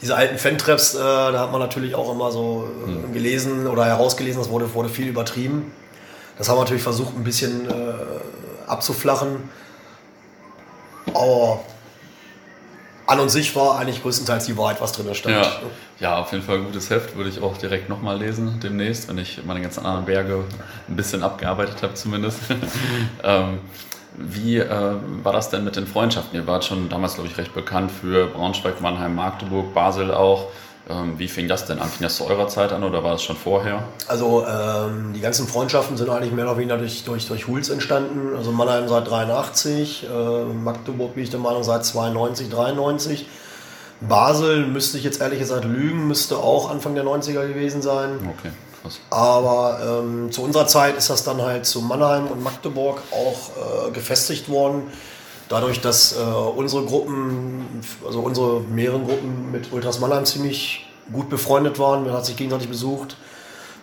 diese 0.01 0.15
alten 0.15 0.37
Fan-Traps, 0.37 0.95
äh, 0.95 0.99
da 0.99 1.39
hat 1.39 1.51
man 1.51 1.59
natürlich 1.59 1.93
auch 1.95 2.11
immer 2.11 2.31
so 2.31 2.69
mhm. 2.85 3.13
gelesen 3.13 3.67
oder 3.67 3.85
herausgelesen, 3.85 4.39
das 4.39 4.49
wurde, 4.49 4.73
wurde 4.73 4.89
viel 4.89 5.07
übertrieben. 5.07 5.71
Das 6.37 6.49
haben 6.49 6.57
wir 6.57 6.61
natürlich 6.61 6.83
versucht, 6.83 7.15
ein 7.17 7.23
bisschen 7.23 7.67
abzuflachen. 8.67 9.49
Aber 11.13 11.61
an 13.07 13.19
und 13.19 13.29
sich 13.29 13.55
war 13.55 13.79
eigentlich 13.79 14.01
größtenteils 14.01 14.45
die 14.45 14.57
Wahrheit, 14.57 14.81
was 14.81 14.91
drin 14.91 15.13
stand. 15.15 15.35
Ja. 15.35 15.51
ja, 15.99 16.17
auf 16.19 16.31
jeden 16.33 16.43
Fall 16.43 16.57
ein 16.57 16.65
gutes 16.65 16.89
Heft, 16.89 17.15
würde 17.15 17.29
ich 17.29 17.41
auch 17.41 17.57
direkt 17.57 17.89
nochmal 17.89 18.17
lesen 18.17 18.59
demnächst, 18.61 19.07
wenn 19.07 19.17
ich 19.17 19.43
meine 19.45 19.61
ganzen 19.61 19.85
anderen 19.85 20.05
Berge 20.05 20.43
ein 20.87 20.95
bisschen 20.95 21.23
abgearbeitet 21.23 21.81
habe 21.81 21.93
zumindest. 21.93 22.39
ähm, 23.23 23.59
wie 24.17 24.57
äh, 24.57 24.95
war 25.23 25.31
das 25.31 25.49
denn 25.49 25.63
mit 25.63 25.75
den 25.75 25.87
Freundschaften? 25.87 26.37
Ihr 26.37 26.47
wart 26.47 26.65
schon 26.65 26.89
damals, 26.89 27.15
glaube 27.15 27.29
ich, 27.29 27.37
recht 27.37 27.53
bekannt 27.53 27.91
für 27.91 28.27
Braunschweig, 28.27 28.81
Mannheim, 28.81 29.15
Magdeburg, 29.15 29.73
Basel 29.73 30.13
auch. 30.13 30.47
Ähm, 30.89 31.19
wie 31.19 31.27
fing 31.27 31.47
das 31.47 31.65
denn 31.65 31.79
an? 31.79 31.89
Fing 31.89 32.03
das 32.03 32.15
zu 32.15 32.25
eurer 32.25 32.47
Zeit 32.47 32.71
an 32.71 32.83
oder 32.83 33.03
war 33.03 33.11
das 33.11 33.23
schon 33.23 33.35
vorher? 33.35 33.83
Also 34.07 34.45
ähm, 34.47 35.11
die 35.13 35.19
ganzen 35.19 35.47
Freundschaften 35.47 35.97
sind 35.97 36.09
eigentlich 36.09 36.31
mehr 36.31 36.45
oder 36.45 36.57
weniger 36.57 36.77
durch, 36.77 37.03
durch, 37.03 37.27
durch 37.27 37.47
Huls 37.47 37.69
entstanden. 37.69 38.35
Also 38.37 38.51
Mannheim 38.51 38.87
seit 38.87 39.09
83, 39.09 40.05
äh, 40.05 40.43
Magdeburg 40.45 41.15
bin 41.15 41.23
ich 41.23 41.29
der 41.29 41.39
Meinung 41.39 41.63
seit 41.63 41.83
92, 41.83 42.49
93. 42.49 43.27
Basel 43.99 44.65
müsste 44.65 44.97
ich 44.97 45.03
jetzt 45.03 45.19
ehrlich 45.19 45.39
gesagt 45.39 45.65
lügen, 45.65 46.07
müsste 46.07 46.37
auch 46.37 46.69
Anfang 46.69 46.95
der 46.95 47.03
90er 47.03 47.47
gewesen 47.47 47.81
sein. 47.81 48.19
Okay, 48.37 48.51
krass. 48.81 48.99
Aber 49.09 49.79
ähm, 49.83 50.31
zu 50.31 50.43
unserer 50.43 50.67
Zeit 50.67 50.95
ist 50.95 51.09
das 51.09 51.23
dann 51.23 51.41
halt 51.41 51.65
zu 51.65 51.81
Mannheim 51.81 52.27
und 52.27 52.41
Magdeburg 52.41 53.01
auch 53.11 53.87
äh, 53.87 53.91
gefestigt 53.91 54.49
worden 54.49 54.83
dadurch, 55.49 55.81
dass 55.81 56.13
äh, 56.13 56.21
unsere 56.21 56.85
Gruppen, 56.85 57.65
also 58.05 58.19
unsere 58.19 58.61
mehreren 58.61 59.05
Gruppen 59.05 59.51
mit 59.51 59.71
Ultras 59.71 59.99
Mannheim 59.99 60.25
ziemlich 60.25 60.87
gut 61.11 61.29
befreundet 61.29 61.79
waren, 61.79 62.05
man 62.05 62.13
hat 62.13 62.25
sich 62.25 62.35
gegenseitig 62.35 62.69
besucht. 62.69 63.15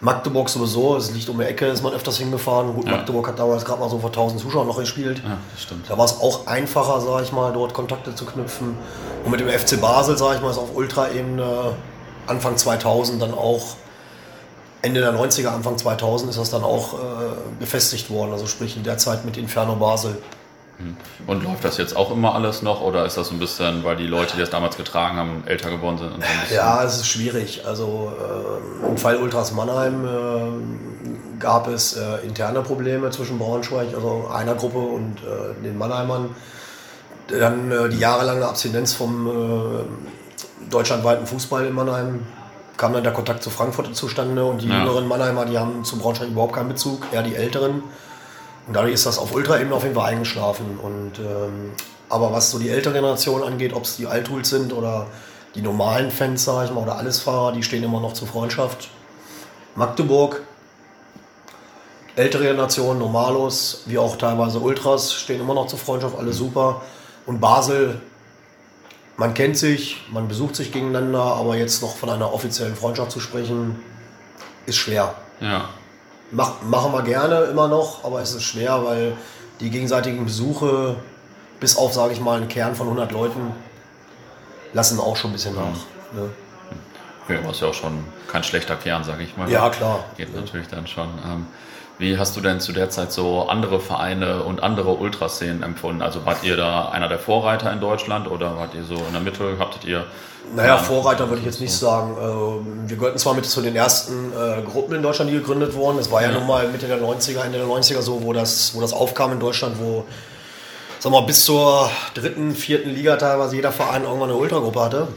Magdeburg 0.01 0.51
sowieso, 0.51 0.97
es 0.97 1.13
liegt 1.13 1.29
um 1.31 1.39
die 1.39 1.45
Ecke, 1.45 1.67
ist 1.67 1.83
man 1.83 1.95
öfters 1.95 2.19
hingefahren. 2.19 2.75
Gut, 2.75 2.85
ja. 2.85 2.93
Magdeburg 2.93 3.27
hat 3.27 3.39
damals 3.39 3.65
gerade 3.65 3.81
mal 3.81 3.89
so 3.89 3.99
vor 3.99 4.11
1000 4.11 4.41
Zuschauern 4.41 4.67
noch 4.67 4.79
gespielt. 4.79 5.23
Ja. 5.25 5.39
Da 5.89 5.97
war 5.97 6.05
es 6.05 6.21
auch 6.21 6.47
einfacher, 6.47 7.01
sage 7.01 7.25
ich 7.25 7.33
mal, 7.33 7.53
dort 7.53 7.73
Kontakte 7.73 8.15
zu 8.15 8.27
knüpfen. 8.27 8.77
Und 9.25 9.31
mit 9.31 9.41
dem 9.41 9.49
FC 9.49 9.81
Basel, 9.81 10.19
sage 10.19 10.37
ich 10.37 10.43
mal, 10.43 10.51
ist 10.51 10.59
auf 10.59 10.75
Ultra-Ebene 10.75 11.75
Anfang 12.27 12.57
2000 12.57 13.23
dann 13.23 13.33
auch, 13.33 13.77
Ende 14.83 15.01
der 15.01 15.15
90er, 15.15 15.49
Anfang 15.49 15.79
2000 15.79 16.31
ist 16.31 16.39
das 16.39 16.51
dann 16.51 16.63
auch 16.63 16.95
äh, 16.95 16.97
befestigt 17.59 18.11
worden. 18.11 18.33
Also 18.33 18.47
sprich 18.47 18.77
in 18.77 18.83
der 18.83 18.99
Zeit 18.99 19.25
mit 19.25 19.39
Inferno 19.39 19.77
Basel. 19.77 20.19
Und 21.27 21.45
läuft 21.45 21.65
das 21.65 21.79
jetzt 21.79 21.97
auch 21.97 22.11
immer 22.11 22.35
alles 22.35 22.63
noch 22.63 22.81
oder 22.81 23.05
ist 23.05 23.17
das 23.17 23.31
ein 23.31 23.39
bisschen, 23.39 23.85
weil 23.85 23.97
die 23.97 24.07
Leute, 24.07 24.35
die 24.35 24.41
das 24.41 24.51
damals 24.51 24.77
getragen 24.77 25.17
haben, 25.17 25.43
älter 25.47 25.71
geworden 25.71 25.99
sind? 25.99 26.11
Ja, 26.55 26.83
es 26.83 26.97
ist 26.97 27.09
schwierig. 27.09 27.63
Also 27.67 28.13
äh, 28.83 28.87
im 28.89 28.97
Fall 28.97 29.17
Ultras 29.17 29.53
Mannheim 29.53 30.05
äh, 30.05 31.41
gab 31.41 31.69
es 31.69 31.97
äh, 31.97 32.27
interne 32.27 32.63
Probleme 32.63 33.11
zwischen 33.11 33.39
Braunschweig, 33.39 33.95
also 33.95 34.29
einer 34.33 34.55
Gruppe 34.55 34.79
und 34.79 35.19
äh, 35.19 35.63
den 35.63 35.79
Mannheimern. 35.79 36.35
Dann 37.29 37.71
äh, 37.71 37.89
die 37.89 37.99
jahrelange 37.99 38.47
Abstinenz 38.47 38.93
vom 38.93 39.27
äh, 39.27 40.71
deutschlandweiten 40.71 41.27
Fußball 41.27 41.67
in 41.67 41.73
Mannheim 41.73 42.27
kam 42.77 42.93
dann 42.93 43.05
der 43.05 43.13
Kontakt 43.13 43.43
zu 43.43 43.51
Frankfurt 43.51 43.95
zustande 43.95 44.45
und 44.45 44.63
die 44.63 44.69
ja. 44.69 44.81
jüngeren 44.81 45.07
Mannheimer, 45.07 45.45
die 45.45 45.59
haben 45.59 45.85
zu 45.85 45.97
Braunschweig 45.99 46.29
überhaupt 46.29 46.55
keinen 46.55 46.69
Bezug, 46.69 47.07
eher 47.13 47.23
die 47.23 47.37
älteren. 47.37 47.83
Und 48.67 48.75
dadurch 48.75 48.95
ist 48.95 49.07
das 49.07 49.19
auf 49.19 49.35
Ultra-Ebene 49.35 49.75
auf 49.75 49.83
jeden 49.83 49.95
Fall 49.95 50.11
eingeschlafen. 50.11 50.79
Und, 50.83 51.19
ähm, 51.19 51.73
aber 52.09 52.33
was 52.33 52.51
so 52.51 52.59
die 52.59 52.71
ältere 52.71 52.95
Generation 52.95 53.43
angeht, 53.43 53.73
ob 53.75 53.85
es 53.85 53.97
die 53.97 54.07
Althools 54.07 54.49
sind 54.51 54.73
oder 54.73 55.07
die 55.55 55.63
normalen 55.63 56.11
Fans, 56.11 56.45
sage 56.45 56.67
ich 56.67 56.75
mal, 56.75 56.83
oder 56.83 56.97
Allesfahrer, 56.97 57.53
die 57.53 57.63
stehen 57.63 57.83
immer 57.83 58.01
noch 58.01 58.15
zur 58.15 58.27
Freundschaft. 58.27 58.89
Magdeburg, 59.77 60.43
ältere 62.17 62.45
Generation, 62.45 62.99
Normalos, 62.99 63.83
wie 63.87 63.99
auch 63.99 64.17
teilweise 64.17 64.61
Ultras, 64.61 65.13
stehen 65.13 65.41
immer 65.41 65.55
noch 65.55 65.67
zur 65.67 65.79
Freundschaft, 65.79 66.17
alles 66.17 66.39
super. 66.39 66.83
Und 67.27 67.41
Basel, 67.41 68.01
man 69.17 69.35
kennt 69.35 69.57
sich, 69.57 70.03
man 70.11 70.29
besucht 70.29 70.57
sich 70.57 70.73
gegeneinander, 70.73 71.23
aber 71.23 71.57
jetzt 71.57 71.83
noch 71.83 71.97
von 71.97 72.11
einer 72.11 72.33
offiziellen 72.33 72.77
Freundschaft 72.77 73.11
zu 73.11 73.21
sprechen, 73.21 73.81
ist 74.67 74.77
schwer. 74.77 75.15
Ja. 75.41 75.69
Mach, 76.31 76.63
machen 76.63 76.93
wir 76.93 77.03
gerne 77.03 77.45
immer 77.45 77.69
noch, 77.69 78.05
aber 78.05 78.21
es 78.21 78.35
ist 78.35 78.43
schwer, 78.43 78.85
weil 78.85 79.17
die 79.61 79.71
gegenseitigen 79.71 80.25
Besuche, 80.25 80.97
bis 81.61 81.77
auf, 81.77 81.93
sage 81.93 82.13
ich 82.13 82.21
mal, 82.21 82.39
einen 82.39 82.49
Kern 82.49 82.75
von 82.75 82.87
100 82.89 83.13
Leuten, 83.13 83.53
lassen 84.73 84.99
auch 84.99 85.17
schon 85.17 85.31
ein 85.31 85.35
bisschen 85.35 85.55
nach. 85.55 85.77
Ne? 86.13 86.31
Ja, 87.29 87.37
was 87.47 87.61
ja 87.61 87.69
auch 87.69 87.75
schon 87.75 88.05
kein 88.29 88.43
schlechter 88.43 88.77
Kern, 88.77 89.05
sage 89.05 89.23
ich 89.23 89.37
mal. 89.37 89.51
Ja, 89.51 89.71
klar. 89.71 90.05
Geht 90.17 90.35
ja. 90.35 90.41
natürlich 90.41 90.69
dann 90.69 90.87
schon. 90.87 91.09
Ähm, 91.25 91.47
wie 91.99 92.19
hast 92.19 92.37
du 92.37 92.41
denn 92.41 92.61
zu 92.61 92.73
der 92.73 92.91
Zeit 92.91 93.13
so 93.13 93.49
andere 93.49 93.81
Vereine 93.81 94.43
und 94.43 94.63
andere 94.63 94.93
Ultraszenen 94.93 95.63
empfunden? 95.63 96.03
Also 96.03 96.27
wart 96.27 96.43
ihr 96.43 96.57
da 96.57 96.89
einer 96.89 97.09
der 97.09 97.19
Vorreiter 97.19 97.73
in 97.73 97.81
Deutschland 97.81 98.29
oder 98.29 98.57
wart 98.57 98.75
ihr 98.75 98.85
so 98.85 98.97
in 98.97 99.13
der 99.13 99.21
Mitte? 99.21 99.57
Habtet 99.59 99.85
ihr 99.85 100.05
naja, 100.55 100.77
Vorreiter 100.77 101.29
würde 101.29 101.41
ich 101.41 101.47
jetzt 101.47 101.61
nicht 101.61 101.73
sagen. 101.73 102.17
Äh, 102.19 102.89
wir 102.89 102.97
gehörten 102.97 103.19
zwar 103.19 103.35
mit 103.35 103.47
zu 103.47 103.63
den 103.63 103.75
ersten 103.75 104.33
äh, 104.33 104.63
Gruppen 104.63 104.95
in 104.95 105.03
Deutschland, 105.03 105.31
die 105.31 105.35
gegründet 105.35 105.75
wurden. 105.75 105.97
Das 105.97 106.11
war 106.11 106.23
ja, 106.23 106.29
ja 106.29 106.39
nun 106.39 106.47
mal 106.47 106.69
Mitte 106.69 106.87
der 106.87 107.01
90er, 107.01 107.45
Ende 107.45 107.59
der 107.59 107.67
90er 107.67 108.03
so, 108.03 108.23
wo 108.23 108.33
das, 108.33 108.75
wo 108.75 108.81
das 108.81 108.93
aufkam 108.93 109.33
in 109.33 109.41
Deutschland, 109.41 109.77
wo 109.79 110.05
sag 110.99 111.13
mal, 111.13 111.23
bis 111.23 111.45
zur 111.45 111.91
dritten, 112.15 112.55
vierten 112.55 112.91
Liga 112.91 113.17
teilweise 113.17 113.57
jeder 113.57 113.73
Verein 113.73 114.05
irgendwann 114.05 114.31
eine 114.31 114.39
Ultragruppe 114.39 114.81
hatte. 114.81 115.09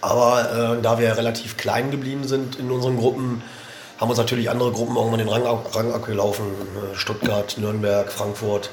Aber 0.00 0.76
äh, 0.78 0.82
da 0.82 0.98
wir 0.98 1.16
relativ 1.16 1.56
klein 1.56 1.90
geblieben 1.90 2.24
sind 2.24 2.56
in 2.56 2.70
unseren 2.70 2.96
Gruppen, 2.96 3.42
haben 3.98 4.08
uns 4.08 4.18
natürlich 4.18 4.48
andere 4.50 4.72
Gruppen 4.72 4.96
irgendwann 4.96 5.18
den 5.18 5.28
Rang, 5.28 5.44
Rang 5.72 5.92
abgelaufen. 5.92 6.46
Äh, 6.46 6.96
Stuttgart, 6.96 7.56
Nürnberg, 7.58 8.10
Frankfurt. 8.10 8.70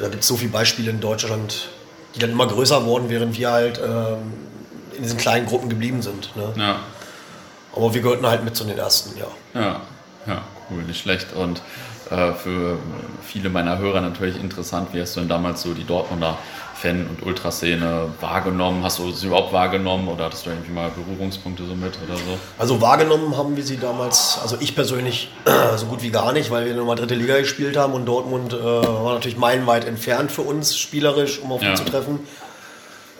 Da 0.00 0.08
gibt 0.08 0.22
es 0.22 0.28
so 0.28 0.36
viele 0.36 0.50
Beispiele 0.50 0.90
in 0.90 1.00
Deutschland, 1.00 1.68
die 2.14 2.18
dann 2.18 2.30
immer 2.30 2.46
größer 2.46 2.84
wurden, 2.84 3.08
während 3.08 3.38
wir 3.38 3.52
halt 3.52 3.78
ähm, 3.78 4.32
in 4.96 5.02
diesen 5.02 5.18
kleinen 5.18 5.46
Gruppen 5.46 5.68
geblieben 5.68 6.02
sind. 6.02 6.34
Ne? 6.34 6.52
Ja. 6.56 6.80
Aber 7.74 7.94
wir 7.94 8.00
gehörten 8.00 8.26
halt 8.26 8.44
mit 8.44 8.56
zu 8.56 8.64
den 8.64 8.78
ersten, 8.78 9.16
ja. 9.16 9.26
Ja, 9.60 9.80
ja, 10.26 10.42
cool, 10.70 10.82
nicht 10.82 11.00
schlecht. 11.00 11.32
Und 11.34 11.62
äh, 12.10 12.32
für 12.32 12.78
viele 13.22 13.48
meiner 13.48 13.78
Hörer 13.78 14.00
natürlich 14.00 14.40
interessant, 14.40 14.88
wie 14.92 15.00
hast 15.00 15.16
du 15.16 15.20
denn 15.20 15.28
damals 15.28 15.62
so 15.62 15.74
die 15.74 15.84
Dortmunder 15.84 16.38
Fan- 16.74 17.06
und 17.06 17.24
Ultraszene 17.24 18.08
wahrgenommen? 18.20 18.84
Hast 18.84 18.98
du 18.98 19.10
sie 19.10 19.26
überhaupt 19.26 19.52
wahrgenommen 19.52 20.08
oder 20.08 20.26
hattest 20.26 20.44
du 20.46 20.50
irgendwie 20.50 20.72
mal 20.72 20.90
Berührungspunkte 20.90 21.64
so 21.66 21.74
mit 21.74 21.98
oder 22.06 22.16
so? 22.16 22.38
Also 22.58 22.80
wahrgenommen 22.80 23.36
haben 23.36 23.56
wir 23.56 23.64
sie 23.64 23.78
damals, 23.78 24.38
also 24.42 24.56
ich 24.60 24.74
persönlich 24.74 25.30
so 25.76 25.86
gut 25.86 26.02
wie 26.02 26.10
gar 26.10 26.32
nicht, 26.32 26.50
weil 26.50 26.66
wir 26.66 26.74
nochmal 26.74 26.96
dritte 26.96 27.14
Liga 27.14 27.38
gespielt 27.38 27.76
haben 27.76 27.94
und 27.94 28.06
Dortmund 28.06 28.52
äh, 28.52 28.56
war 28.62 29.14
natürlich 29.14 29.38
meilenweit 29.38 29.86
entfernt 29.86 30.30
für 30.30 30.42
uns 30.42 30.76
spielerisch, 30.76 31.40
um 31.40 31.52
auf 31.52 31.62
ja. 31.62 31.70
ihn 31.70 31.76
zu 31.76 31.84
treffen. 31.84 32.20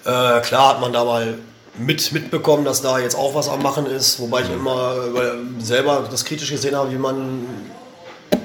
Äh, 0.04 0.40
klar 0.40 0.70
hat 0.70 0.80
man 0.80 0.92
da 0.92 1.04
mal 1.04 1.38
mit, 1.78 2.12
mitbekommen, 2.12 2.64
dass 2.64 2.82
da 2.82 2.98
jetzt 2.98 3.16
auch 3.16 3.34
was 3.34 3.48
am 3.48 3.62
Machen 3.62 3.86
ist, 3.86 4.20
wobei 4.20 4.42
ich 4.42 4.50
immer 4.50 4.94
äh, 5.16 5.62
selber 5.62 6.06
das 6.10 6.24
kritisch 6.24 6.50
gesehen 6.50 6.76
habe, 6.76 6.92
wie 6.92 6.98
man 6.98 7.46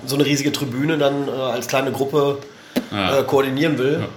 so 0.05 0.15
eine 0.15 0.25
riesige 0.25 0.51
Tribüne 0.51 0.97
dann 0.97 1.27
äh, 1.27 1.31
als 1.31 1.67
kleine 1.67 1.91
Gruppe 1.91 2.37
ja. 2.91 3.19
Äh, 3.19 3.23
koordinieren 3.23 3.77
will. 3.77 3.99
Ja. 4.01 4.07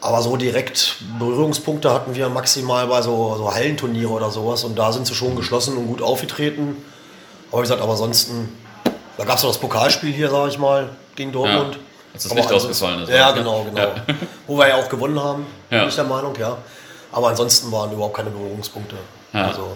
Aber 0.00 0.22
so 0.22 0.36
direkt 0.36 0.96
Berührungspunkte 1.18 1.92
hatten 1.92 2.14
wir 2.14 2.28
maximal 2.28 2.86
bei 2.86 3.02
so, 3.02 3.34
so 3.36 3.52
Hallenturniere 3.52 4.10
oder 4.10 4.30
sowas. 4.30 4.62
Und 4.64 4.78
da 4.78 4.92
sind 4.92 5.06
sie 5.06 5.14
schon 5.14 5.34
geschlossen 5.34 5.76
und 5.76 5.88
gut 5.88 6.02
aufgetreten. 6.02 6.76
Aber 7.50 7.58
wie 7.58 7.62
gesagt, 7.62 7.82
aber 7.82 7.92
ansonsten, 7.92 8.56
da 9.16 9.24
gab 9.24 9.38
es 9.38 9.42
noch 9.42 9.50
das 9.50 9.58
Pokalspiel 9.58 10.12
hier, 10.12 10.30
sage 10.30 10.50
ich 10.50 10.58
mal, 10.58 10.90
gegen 11.16 11.32
Dortmund. 11.32 11.74
Ja, 11.74 11.80
als 12.14 12.22
das 12.24 12.34
Licht 12.34 12.52
ausgefallen 12.52 13.02
ist. 13.02 13.10
Ja, 13.10 13.32
genau, 13.32 13.64
genau. 13.64 13.80
Ja. 13.80 13.94
Wo 14.46 14.56
wir 14.56 14.68
ja 14.68 14.76
auch 14.76 14.88
gewonnen 14.88 15.20
haben, 15.20 15.46
bin 15.68 15.88
ich 15.88 15.94
der 15.94 16.04
Meinung, 16.04 16.34
ja. 16.38 16.56
Aber 17.10 17.28
ansonsten 17.28 17.72
waren 17.72 17.90
überhaupt 17.90 18.16
keine 18.16 18.30
Berührungspunkte. 18.30 18.96
Ja. 19.32 19.46
Also, 19.48 19.72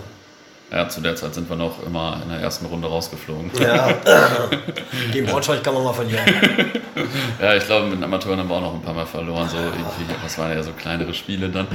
ja, 0.73 0.89
zu 0.89 1.03
der 1.03 1.15
Zeit 1.17 1.35
sind 1.35 1.51
wir 1.51 1.57
noch 1.57 1.85
immer 1.85 2.21
in 2.23 2.31
der 2.31 2.41
ersten 2.41 2.65
Runde 2.65 2.89
rausgeflogen. 2.89 3.51
Ja, 3.61 3.93
gegen 5.13 5.27
Braunschweig 5.27 5.63
kann 5.63 5.75
man 5.75 5.85
mal 5.85 5.93
verlieren. 5.93 6.25
ja, 7.41 7.55
ich 7.55 7.67
glaube, 7.67 7.89
mit 7.89 7.99
den 7.99 8.05
Amateuren 8.05 8.39
haben 8.39 8.49
wir 8.49 8.57
auch 8.57 8.63
noch 8.63 8.75
ein 8.75 8.81
paar 8.81 8.95
Mal 8.95 9.05
verloren. 9.05 9.49
So 9.51 9.59
irgendwie, 9.59 10.15
das 10.23 10.39
waren 10.39 10.51
ja 10.53 10.63
so 10.63 10.73
kleinere 10.73 11.13
Spiele 11.13 11.51
dann. 11.51 11.67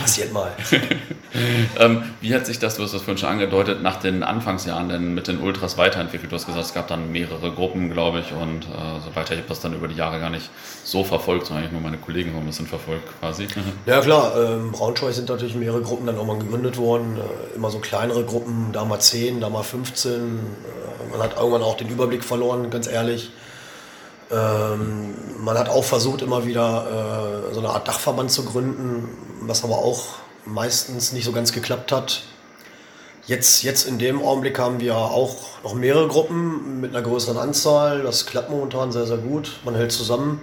Passiert 0.00 0.32
mal. 0.32 0.52
ähm, 1.78 2.02
wie 2.20 2.34
hat 2.34 2.46
sich 2.46 2.58
das, 2.58 2.76
du 2.76 2.82
hast 2.82 2.92
das 2.92 3.02
vorhin 3.02 3.18
schon 3.18 3.30
angedeutet, 3.30 3.82
nach 3.82 3.96
den 3.96 4.22
Anfangsjahren 4.22 4.88
denn 4.88 5.14
mit 5.14 5.28
den 5.28 5.40
Ultras 5.40 5.78
weiterentwickelt? 5.78 6.30
Du 6.30 6.36
hast 6.36 6.46
gesagt, 6.46 6.66
es 6.66 6.74
gab 6.74 6.88
dann 6.88 7.10
mehrere 7.10 7.50
Gruppen, 7.52 7.90
glaube 7.90 8.20
ich, 8.20 8.32
und 8.32 8.64
äh, 8.64 9.00
so 9.04 9.14
weiter. 9.14 9.32
Ich 9.32 9.40
habe 9.40 9.48
das 9.48 9.60
dann 9.60 9.74
über 9.74 9.88
die 9.88 9.96
Jahre 9.96 10.20
gar 10.20 10.30
nicht 10.30 10.50
so 10.84 11.04
verfolgt, 11.04 11.46
sondern 11.46 11.64
eigentlich 11.64 11.72
nur 11.72 11.82
meine 11.82 11.98
Kollegen 11.98 12.32
haben 12.32 12.40
ein 12.40 12.46
bisschen 12.46 12.66
verfolgt 12.66 13.08
quasi. 13.20 13.46
ja, 13.86 14.00
klar. 14.00 14.32
Ähm, 14.36 14.72
Braunschweig 14.72 15.14
sind 15.14 15.28
natürlich 15.28 15.54
mehrere 15.54 15.82
Gruppen 15.82 16.06
dann 16.06 16.18
auch 16.18 16.26
mal 16.26 16.38
gegründet 16.38 16.76
worden. 16.76 17.16
Äh, 17.16 17.56
immer 17.56 17.70
so 17.70 17.77
so 17.78 17.80
kleinere 17.80 18.24
Gruppen, 18.24 18.70
da 18.72 18.84
mal 18.84 19.00
10, 19.00 19.40
da 19.40 19.48
mal 19.48 19.62
15. 19.62 20.12
Äh, 20.12 21.12
man 21.12 21.22
hat 21.22 21.36
irgendwann 21.36 21.62
auch 21.62 21.76
den 21.76 21.88
Überblick 21.88 22.24
verloren, 22.24 22.70
ganz 22.70 22.86
ehrlich. 22.86 23.30
Ähm, 24.30 25.14
man 25.38 25.56
hat 25.56 25.68
auch 25.68 25.84
versucht, 25.84 26.22
immer 26.22 26.44
wieder 26.46 27.44
äh, 27.50 27.54
so 27.54 27.60
eine 27.60 27.70
Art 27.70 27.88
Dachverband 27.88 28.30
zu 28.30 28.44
gründen, 28.44 29.08
was 29.42 29.64
aber 29.64 29.78
auch 29.78 30.16
meistens 30.44 31.12
nicht 31.12 31.24
so 31.24 31.32
ganz 31.32 31.52
geklappt 31.52 31.92
hat. 31.92 32.22
Jetzt, 33.26 33.62
jetzt 33.62 33.86
in 33.86 33.98
dem 33.98 34.22
Augenblick 34.22 34.58
haben 34.58 34.80
wir 34.80 34.96
auch 34.96 35.62
noch 35.62 35.74
mehrere 35.74 36.08
Gruppen 36.08 36.80
mit 36.80 36.94
einer 36.94 37.02
größeren 37.02 37.36
Anzahl. 37.36 38.02
Das 38.02 38.26
klappt 38.26 38.50
momentan 38.50 38.90
sehr, 38.90 39.06
sehr 39.06 39.18
gut. 39.18 39.60
Man 39.64 39.74
hält 39.74 39.92
zusammen. 39.92 40.40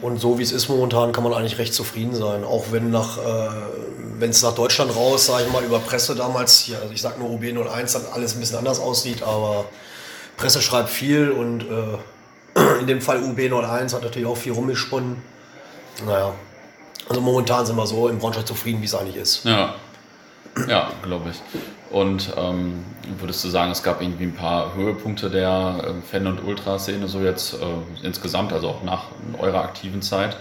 Und 0.00 0.20
so 0.20 0.38
wie 0.38 0.42
es 0.42 0.50
ist 0.50 0.68
momentan, 0.68 1.12
kann 1.12 1.22
man 1.22 1.32
eigentlich 1.32 1.58
recht 1.58 1.74
zufrieden 1.74 2.14
sein. 2.14 2.42
Auch 2.42 2.66
wenn 2.72 2.90
nach, 2.90 3.18
äh, 3.18 3.50
wenn 4.18 4.30
es 4.30 4.42
nach 4.42 4.54
Deutschland 4.54 4.94
raus, 4.94 5.26
sage 5.26 5.44
ich 5.46 5.52
mal, 5.52 5.62
über 5.62 5.78
Presse 5.78 6.14
damals 6.14 6.60
hier, 6.60 6.78
also 6.78 6.92
ich 6.92 7.00
sage 7.00 7.18
nur 7.18 7.30
UB01, 7.30 7.92
dann 7.92 8.02
alles 8.12 8.34
ein 8.34 8.40
bisschen 8.40 8.58
anders 8.58 8.80
aussieht, 8.80 9.22
aber 9.22 9.66
Presse 10.36 10.60
schreibt 10.60 10.88
viel 10.88 11.30
und 11.30 11.62
äh, 11.62 12.78
in 12.80 12.86
dem 12.86 13.00
Fall 13.00 13.18
UB01 13.18 13.94
hat 13.94 14.02
natürlich 14.02 14.28
auch 14.28 14.36
viel 14.36 14.52
rumgesponnen. 14.52 15.22
Naja, 16.06 16.32
also 17.08 17.20
momentan 17.20 17.66
sind 17.66 17.76
wir 17.76 17.86
so 17.86 18.08
im 18.08 18.18
Braunschweig 18.18 18.46
zufrieden, 18.46 18.80
wie 18.80 18.86
es 18.86 18.94
eigentlich 18.94 19.16
ist. 19.16 19.44
Ja, 19.44 19.74
ja 20.68 20.90
glaube 21.02 21.30
ich. 21.30 21.42
Und 21.90 22.32
ähm, 22.36 22.84
würdest 23.18 23.44
du 23.44 23.48
sagen, 23.48 23.70
es 23.70 23.82
gab 23.82 24.00
irgendwie 24.00 24.24
ein 24.24 24.34
paar 24.34 24.74
Höhepunkte 24.74 25.28
der 25.28 25.84
äh, 25.84 26.10
Fan- 26.10 26.26
und 26.26 26.42
Ultraszene 26.42 27.06
so 27.08 27.20
jetzt 27.20 27.54
äh, 27.54 27.56
insgesamt, 28.02 28.52
also 28.52 28.68
auch 28.68 28.82
nach 28.82 29.04
eurer 29.38 29.62
aktiven 29.62 30.00
Zeit? 30.00 30.36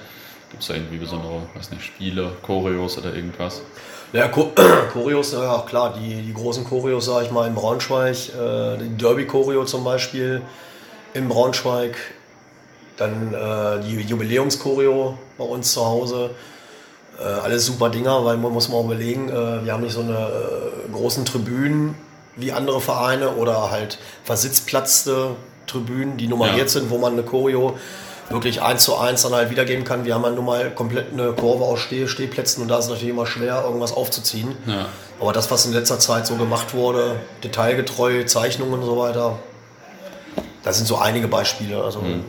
Gibt 0.52 0.64
es 0.64 0.68
da 0.68 0.76
irgendwie 0.76 0.98
besondere, 0.98 1.44
weiß 1.56 1.72
nicht, 1.72 1.84
Spiele, 1.84 2.34
Choreos 2.42 2.98
oder 2.98 3.16
irgendwas? 3.16 3.62
Ja, 4.12 4.28
Choreos, 4.94 5.32
ja 5.32 5.64
klar, 5.66 5.94
die, 5.98 6.22
die 6.22 6.34
großen 6.34 6.66
Choreos, 6.66 7.06
sage 7.06 7.26
ich 7.26 7.32
mal, 7.32 7.48
in 7.48 7.56
Braunschweig, 7.56 8.16
äh, 8.30 8.78
die 8.78 8.98
Derby-Choreo 8.98 9.64
zum 9.64 9.86
Beispiel 9.86 10.42
in 11.14 11.30
Braunschweig, 11.30 11.96
dann 12.98 13.34
äh, 13.34 13.82
die 13.82 14.02
Jubiläumschoreo 14.02 15.18
bei 15.38 15.44
uns 15.46 15.72
zu 15.72 15.86
Hause. 15.86 16.32
Äh, 17.18 17.24
alles 17.24 17.66
super 17.66 17.90
Dinger, 17.90 18.26
weil 18.26 18.36
man 18.36 18.52
muss 18.52 18.68
mal 18.68 18.84
überlegen, 18.84 19.30
äh, 19.30 19.64
wir 19.64 19.72
haben 19.72 19.84
nicht 19.84 19.94
so 19.94 20.02
eine 20.02 20.18
äh, 20.18 20.92
großen 20.92 21.24
Tribünen 21.24 21.96
wie 22.36 22.52
andere 22.52 22.82
Vereine 22.82 23.32
oder 23.36 23.72
halt 23.72 24.00
versitzplatzte 24.26 25.36
Tribünen, 25.68 26.18
die 26.18 26.28
nummeriert 26.28 26.58
ja. 26.58 26.68
sind, 26.68 26.90
wo 26.90 26.98
man 26.98 27.14
eine 27.14 27.24
Choreo 27.24 27.78
wirklich 28.32 28.62
eins 28.62 28.84
zu 28.84 28.98
eins 28.98 29.24
dann 29.24 29.34
halt 29.34 29.50
wiedergeben 29.50 29.84
kann. 29.84 30.06
Wir 30.06 30.16
haben 30.16 30.24
ja 30.24 30.30
nun 30.32 30.46
mal 30.46 30.72
komplett 30.72 31.14
eine 31.14 31.34
Kurve 31.34 31.64
aus 31.64 31.80
Steh 31.80 32.08
Stehplätzen 32.08 32.62
und 32.62 32.68
da 32.68 32.78
ist 32.78 32.86
es 32.86 32.92
natürlich 32.92 33.14
immer 33.14 33.26
schwer, 33.26 33.64
irgendwas 33.66 33.94
aufzuziehen. 33.94 34.56
Ja. 34.66 34.86
Aber 35.20 35.34
das, 35.34 35.52
was 35.52 35.66
in 35.66 35.74
letzter 35.74 36.00
Zeit 36.00 36.26
so 36.26 36.36
gemacht 36.36 36.74
wurde, 36.74 37.18
detailgetreu, 37.44 38.24
Zeichnungen 38.26 38.74
und 38.74 38.86
so 38.86 38.98
weiter, 38.98 39.40
da 40.64 40.74
sind 40.74 40.88
so 40.88 40.98
einige 40.98 41.28
Beispiele. 41.28 41.84
Also, 41.84 42.02
mhm. 42.02 42.24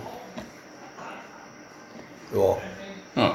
ja. 2.34 2.56
ja. 3.16 3.32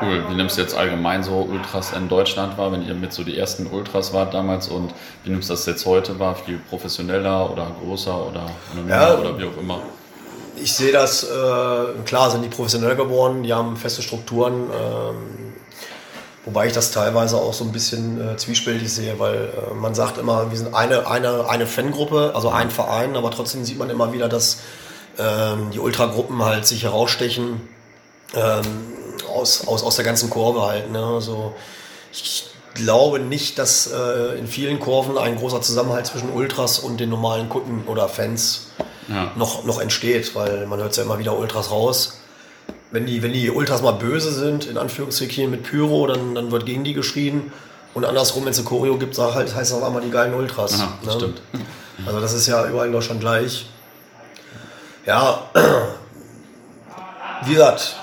Cool. 0.00 0.24
Wie 0.30 0.34
nimmst 0.34 0.56
du 0.56 0.62
jetzt 0.62 0.74
allgemein 0.74 1.22
so 1.22 1.42
Ultras 1.42 1.92
in 1.92 2.08
Deutschland 2.08 2.56
wahr, 2.56 2.72
wenn 2.72 2.86
ihr 2.86 2.94
mit 2.94 3.12
so 3.12 3.22
die 3.22 3.36
ersten 3.36 3.66
Ultras 3.66 4.14
wart 4.14 4.32
damals 4.32 4.68
und 4.68 4.94
wie 5.24 5.30
nimmst 5.30 5.50
du 5.50 5.52
das 5.52 5.66
jetzt 5.66 5.84
heute 5.84 6.18
wahr? 6.18 6.36
Viel 6.36 6.58
professioneller 6.58 7.50
oder 7.50 7.70
größer 7.84 8.26
oder 8.26 8.46
ja, 8.88 9.14
oder 9.14 9.38
wie 9.38 9.44
auch 9.44 9.56
immer? 9.60 9.80
Ich 10.56 10.74
sehe 10.74 10.92
das, 10.92 11.24
äh, 11.24 11.26
klar 12.04 12.30
sind 12.30 12.42
die 12.42 12.48
professionell 12.48 12.96
geworden, 12.96 13.42
die 13.42 13.52
haben 13.52 13.76
feste 13.76 14.02
Strukturen, 14.02 14.70
ähm, 14.70 15.54
wobei 16.44 16.66
ich 16.66 16.72
das 16.72 16.90
teilweise 16.90 17.36
auch 17.36 17.54
so 17.54 17.64
ein 17.64 17.72
bisschen 17.72 18.20
äh, 18.20 18.36
zwiespältig 18.36 18.92
sehe, 18.92 19.18
weil 19.18 19.52
äh, 19.70 19.74
man 19.74 19.94
sagt 19.94 20.18
immer, 20.18 20.50
wir 20.50 20.58
sind 20.58 20.74
eine, 20.74 21.06
eine, 21.06 21.48
eine 21.48 21.66
Fangruppe, 21.66 22.32
also 22.34 22.50
ein 22.50 22.70
Verein, 22.70 23.16
aber 23.16 23.30
trotzdem 23.30 23.64
sieht 23.64 23.78
man 23.78 23.90
immer 23.90 24.12
wieder, 24.12 24.28
dass 24.28 24.58
ähm, 25.18 25.70
die 25.72 25.78
Ultragruppen 25.78 26.44
halt 26.44 26.66
sich 26.66 26.84
herausstechen 26.84 27.68
ähm, 28.34 28.64
aus, 29.28 29.66
aus, 29.66 29.82
aus 29.82 29.96
der 29.96 30.04
ganzen 30.04 30.30
Kurve 30.30 30.62
halt. 30.62 30.90
Ne? 30.90 31.04
Also 31.04 31.54
ich 32.12 32.50
glaube 32.74 33.20
nicht, 33.20 33.58
dass 33.58 33.90
äh, 33.90 34.38
in 34.38 34.46
vielen 34.46 34.80
Kurven 34.80 35.18
ein 35.18 35.36
großer 35.36 35.60
Zusammenhalt 35.60 36.06
zwischen 36.06 36.30
Ultras 36.30 36.78
und 36.78 36.98
den 37.00 37.10
normalen 37.10 37.48
Kunden 37.48 37.84
oder 37.86 38.08
Fans 38.08 38.68
ja. 39.08 39.32
noch, 39.36 39.64
noch 39.64 39.80
entsteht, 39.80 40.34
weil 40.34 40.66
man 40.66 40.78
hört 40.78 40.96
ja 40.96 41.02
immer 41.02 41.18
wieder 41.18 41.36
Ultras 41.36 41.70
raus. 41.70 42.20
Wenn 42.92 43.06
die, 43.06 43.22
wenn 43.22 43.32
die 43.32 43.50
Ultras 43.50 43.82
mal 43.82 43.92
böse 43.92 44.32
sind, 44.32 44.66
in 44.66 44.76
Anführungsstrichen 44.76 45.50
mit 45.50 45.62
Pyro, 45.62 46.06
dann, 46.06 46.34
dann 46.34 46.50
wird 46.50 46.66
gegen 46.66 46.84
die 46.84 46.94
geschrien. 46.94 47.52
Und 47.94 48.04
andersrum, 48.04 48.44
wenn 48.44 48.52
es 48.52 48.58
eine 48.58 48.68
Choreo 48.68 48.98
gibt, 48.98 49.16
halt, 49.18 49.54
heißt 49.54 49.70
es 49.70 49.76
auf 49.76 49.82
einmal 49.82 50.02
die 50.02 50.10
geilen 50.10 50.34
Ultras. 50.34 50.74
Aha, 50.74 50.98
ne? 51.04 51.12
Stimmt. 51.12 51.42
Also 52.06 52.20
das 52.20 52.32
ist 52.32 52.46
ja 52.46 52.66
überall 52.66 52.86
in 52.86 52.92
Deutschland 52.92 53.20
gleich. 53.20 53.66
Ja, 55.06 55.50
wie 57.44 57.52
gesagt, 57.52 57.96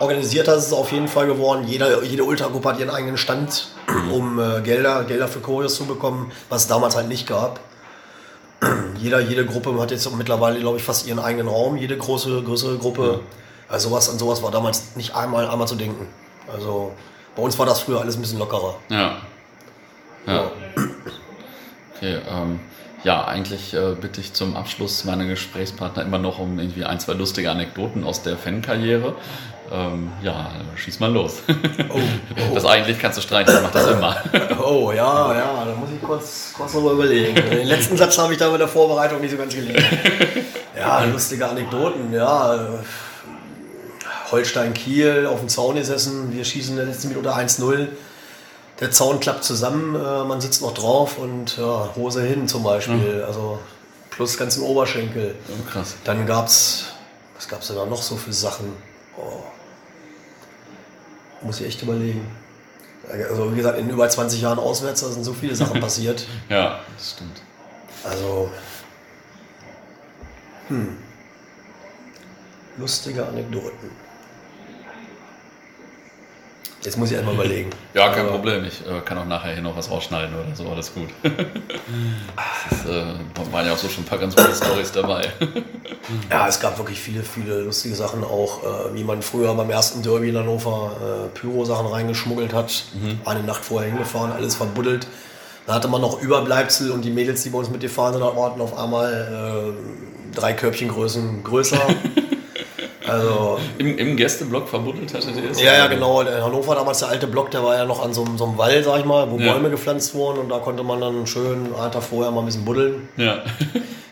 organisierter 0.00 0.56
ist 0.56 0.66
es 0.66 0.72
auf 0.72 0.92
jeden 0.92 1.08
Fall 1.08 1.26
geworden. 1.26 1.64
Jeder, 1.66 2.02
jede 2.02 2.24
Ultragruppe 2.24 2.70
hat 2.70 2.78
ihren 2.78 2.90
eigenen 2.90 3.16
Stand, 3.16 3.68
um 4.12 4.38
äh, 4.40 4.60
Gelder, 4.62 5.04
Gelder 5.04 5.28
für 5.28 5.40
Choreos 5.40 5.76
zu 5.76 5.84
bekommen, 5.84 6.32
was 6.48 6.62
es 6.62 6.68
damals 6.68 6.96
halt 6.96 7.08
nicht 7.08 7.26
gab. 7.26 7.60
Jeder, 8.98 9.20
jede 9.20 9.46
Gruppe 9.46 9.80
hat 9.80 9.90
jetzt 9.90 10.14
mittlerweile, 10.14 10.60
glaube 10.60 10.76
ich, 10.76 10.82
fast 10.82 11.06
ihren 11.06 11.18
eigenen 11.18 11.48
Raum, 11.48 11.78
jede 11.78 11.96
große, 11.96 12.42
größere 12.42 12.76
Gruppe. 12.76 13.20
Also 13.70 13.88
sowas, 13.88 14.10
an 14.10 14.18
sowas 14.18 14.42
war 14.42 14.50
damals 14.50 14.96
nicht 14.96 15.14
einmal, 15.14 15.48
einmal 15.48 15.66
zu 15.66 15.76
denken. 15.76 16.06
Also 16.52 16.92
bei 17.34 17.42
uns 17.42 17.58
war 17.58 17.64
das 17.64 17.80
früher 17.80 18.00
alles 18.00 18.16
ein 18.16 18.20
bisschen 18.20 18.38
lockerer. 18.38 18.74
Ja. 18.90 19.16
Ja. 20.26 20.34
ja. 20.34 20.50
Okay, 21.96 22.18
ähm, 22.28 22.60
ja, 23.02 23.24
eigentlich 23.24 23.72
äh, 23.72 23.94
bitte 23.98 24.20
ich 24.20 24.34
zum 24.34 24.56
Abschluss 24.56 25.04
meine 25.04 25.26
Gesprächspartner 25.26 26.02
immer 26.02 26.18
noch 26.18 26.38
um 26.38 26.58
irgendwie 26.58 26.84
ein, 26.84 27.00
zwei 27.00 27.14
lustige 27.14 27.50
Anekdoten 27.50 28.04
aus 28.04 28.22
der 28.22 28.36
Fankarriere. 28.36 29.14
Ähm, 29.72 30.10
ja, 30.22 30.50
schieß 30.74 30.98
mal 31.00 31.12
los. 31.12 31.42
Oh, 31.88 31.94
oh. 31.94 32.00
Das 32.54 32.64
eigentlich 32.64 32.98
kannst 32.98 33.18
du 33.18 33.22
streichen, 33.22 33.54
ich 33.54 33.62
mach 33.62 33.70
das 33.70 33.86
immer. 33.86 34.16
Oh, 34.62 34.92
ja, 34.92 35.34
ja, 35.34 35.64
da 35.64 35.74
muss 35.74 35.88
ich 35.94 36.02
kurz, 36.02 36.52
kurz 36.56 36.74
nochmal 36.74 36.94
überlegen. 36.94 37.34
Den 37.34 37.66
letzten 37.66 37.96
Satz 37.96 38.18
habe 38.18 38.32
ich 38.32 38.38
da 38.38 38.50
bei 38.50 38.58
der 38.58 38.68
Vorbereitung 38.68 39.20
nicht 39.20 39.30
so 39.30 39.36
ganz 39.36 39.54
gelesen. 39.54 39.84
Ja, 40.76 41.04
lustige 41.04 41.48
Anekdoten, 41.48 42.12
ja. 42.12 42.68
Holstein 44.30 44.74
Kiel 44.74 45.26
auf 45.26 45.40
dem 45.40 45.48
Zaun 45.48 45.74
gesessen, 45.76 46.32
wir 46.32 46.44
schießen 46.44 46.72
in 46.72 46.76
der 46.76 46.86
letzten 46.86 47.08
Minute 47.08 47.34
1-0. 47.34 47.88
Der 48.80 48.90
Zaun 48.90 49.20
klappt 49.20 49.44
zusammen, 49.44 49.94
äh, 49.94 50.24
man 50.24 50.40
sitzt 50.40 50.62
noch 50.62 50.72
drauf 50.72 51.18
und 51.18 51.58
ja, 51.58 51.90
Hose 51.96 52.22
hin 52.22 52.48
zum 52.48 52.62
Beispiel. 52.62 53.24
Also 53.26 53.58
plus 54.10 54.38
ganzen 54.38 54.62
Oberschenkel. 54.62 55.34
Oh, 55.48 55.70
krass. 55.70 55.96
Dann 56.04 56.26
gab 56.26 56.46
es, 56.46 56.86
was 57.36 57.48
gab 57.48 57.62
es 57.62 57.68
da 57.68 57.84
noch 57.84 58.02
so 58.02 58.16
für 58.16 58.32
Sachen? 58.32 58.72
Oh. 59.16 59.42
Muss 61.42 61.60
ich 61.60 61.66
echt 61.66 61.82
überlegen. 61.82 62.26
Also 63.28 63.52
wie 63.52 63.56
gesagt, 63.56 63.78
in 63.78 63.88
über 63.90 64.08
20 64.08 64.40
Jahren 64.42 64.58
auswärts, 64.58 65.00
da 65.00 65.08
sind 65.08 65.24
so 65.24 65.32
viele 65.32 65.54
Sachen 65.54 65.80
passiert. 65.86 66.26
ja, 66.48 66.80
das 66.96 67.12
stimmt. 67.12 67.42
Also, 68.04 68.50
hm. 70.68 70.96
Lustige 72.76 73.26
Anekdoten. 73.26 73.90
Jetzt 76.82 76.96
muss 76.96 77.10
ich 77.10 77.18
einmal 77.18 77.34
überlegen. 77.34 77.70
Ja, 77.92 78.08
kein 78.08 78.26
äh, 78.26 78.30
Problem. 78.30 78.64
Ich 78.64 78.80
äh, 78.86 79.00
kann 79.04 79.18
auch 79.18 79.26
nachher 79.26 79.52
hier 79.52 79.62
noch 79.62 79.76
was 79.76 79.90
rausschneiden 79.90 80.34
oder 80.34 80.54
so. 80.54 80.68
Alles 80.68 80.92
gut. 80.94 81.08
Es 82.70 82.86
äh, 82.88 83.52
waren 83.52 83.66
ja 83.66 83.72
auch 83.72 83.76
so 83.76 83.88
schon 83.88 84.04
ein 84.04 84.06
paar 84.06 84.18
ganz 84.18 84.34
gute 84.34 84.54
Stories 84.54 84.92
dabei. 84.92 85.28
ja, 86.30 86.46
es 86.46 86.60
gab 86.60 86.78
wirklich 86.78 86.98
viele, 86.98 87.22
viele 87.22 87.62
lustige 87.62 87.94
Sachen. 87.94 88.22
Auch 88.24 88.62
äh, 88.62 88.94
wie 88.94 89.04
man 89.04 89.20
früher 89.22 89.52
beim 89.54 89.68
ersten 89.68 90.02
Derby 90.02 90.30
in 90.30 90.36
Hannover 90.36 90.92
äh, 91.34 91.38
Pyro-Sachen 91.38 91.86
reingeschmuggelt 91.86 92.54
hat. 92.54 92.84
Mhm. 92.94 93.20
Eine 93.24 93.42
Nacht 93.42 93.64
vorher 93.64 93.90
hingefahren, 93.90 94.32
alles 94.32 94.54
verbuddelt. 94.54 95.06
Da 95.66 95.74
hatte 95.74 95.88
man 95.88 96.00
noch 96.00 96.22
Überbleibsel 96.22 96.90
und 96.90 97.04
die 97.04 97.10
Mädels, 97.10 97.42
die 97.42 97.50
bei 97.50 97.58
uns 97.58 97.70
mitgefahren 97.70 98.14
sind, 98.14 98.24
hatten 98.24 98.60
auf 98.60 98.78
einmal 98.78 99.74
äh, 99.74 100.36
drei 100.36 100.52
Körbchengrößen 100.52 101.44
größer. 101.44 101.80
Also, 103.10 103.58
Im, 103.78 103.98
Im 103.98 104.16
Gästeblock 104.16 104.68
verbuddelt 104.68 105.12
hatte 105.12 105.32
der 105.32 105.52
Ja, 105.52 105.78
ja, 105.78 105.86
genau. 105.88 106.20
In 106.20 106.28
Hannover 106.28 106.74
damals 106.76 107.00
der 107.00 107.08
alte 107.08 107.26
Block, 107.26 107.50
der 107.50 107.64
war 107.64 107.76
ja 107.76 107.84
noch 107.84 108.02
an 108.02 108.14
so, 108.14 108.24
so 108.36 108.44
einem 108.44 108.58
Wall, 108.58 108.82
sag 108.84 109.00
ich 109.00 109.04
mal, 109.04 109.30
wo 109.30 109.38
ja. 109.38 109.52
Bäume 109.52 109.70
gepflanzt 109.70 110.14
wurden 110.14 110.38
und 110.38 110.48
da 110.48 110.58
konnte 110.58 110.82
man 110.82 111.00
dann 111.00 111.26
schön 111.26 111.74
einen 111.74 111.92
Tag 111.92 112.02
vorher 112.02 112.30
mal 112.30 112.40
ein 112.40 112.46
bisschen 112.46 112.64
buddeln. 112.64 113.08
Ja. 113.16 113.42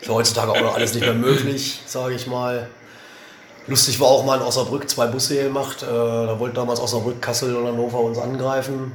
Ist 0.01 0.07
ja 0.07 0.13
heutzutage 0.13 0.51
auch 0.51 0.61
noch 0.61 0.75
alles 0.75 0.93
nicht 0.93 1.05
mehr 1.05 1.13
möglich, 1.13 1.81
sage 1.85 2.15
ich 2.15 2.27
mal. 2.27 2.67
Lustig 3.67 3.99
war 3.99 4.07
auch 4.07 4.25
mal 4.25 4.37
in 4.37 4.41
Osnabrück 4.41 4.89
zwei 4.89 5.07
Busse 5.07 5.43
gemacht. 5.43 5.83
Äh, 5.83 5.85
da 5.85 6.39
wollte 6.39 6.55
damals 6.55 6.81
Osnabrück, 6.81 7.21
Kassel 7.21 7.55
und 7.55 7.67
Hannover 7.67 7.99
uns 7.99 8.17
angreifen. 8.17 8.91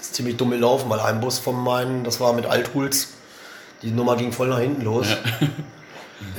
ist 0.00 0.14
ziemlich 0.14 0.36
dumm 0.36 0.50
gelaufen, 0.50 0.88
weil 0.88 1.00
ein 1.00 1.20
Bus 1.20 1.38
von 1.38 1.62
meinen, 1.62 2.04
das 2.04 2.20
war 2.20 2.32
mit 2.32 2.46
Althuls, 2.46 3.14
die 3.82 3.90
Nummer 3.90 4.16
ging 4.16 4.32
voll 4.32 4.48
nach 4.48 4.60
hinten 4.60 4.82
los. 4.82 5.08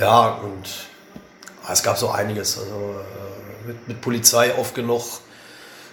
ja 0.00 0.28
und 0.42 0.66
es 1.72 1.82
gab 1.82 1.98
so 1.98 2.10
einiges. 2.10 2.58
Also, 2.58 2.70
äh, 2.74 3.66
mit, 3.66 3.88
mit, 3.88 4.00
Polizei 4.00 4.54
oft 4.56 4.74
genug 4.74 5.02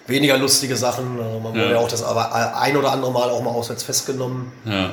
weniger 0.08 0.38
lustige 0.38 0.76
Sachen. 0.76 1.20
Also 1.20 1.40
man 1.40 1.54
wurde 1.54 1.72
ja. 1.72 1.78
auch 1.78 1.88
das 1.88 2.04
aber 2.04 2.56
ein 2.56 2.78
oder 2.78 2.92
andere 2.92 3.12
Mal 3.12 3.30
auch 3.30 3.42
mal 3.42 3.52
auswärts 3.52 3.84
festgenommen. 3.84 4.52
Ja. 4.66 4.92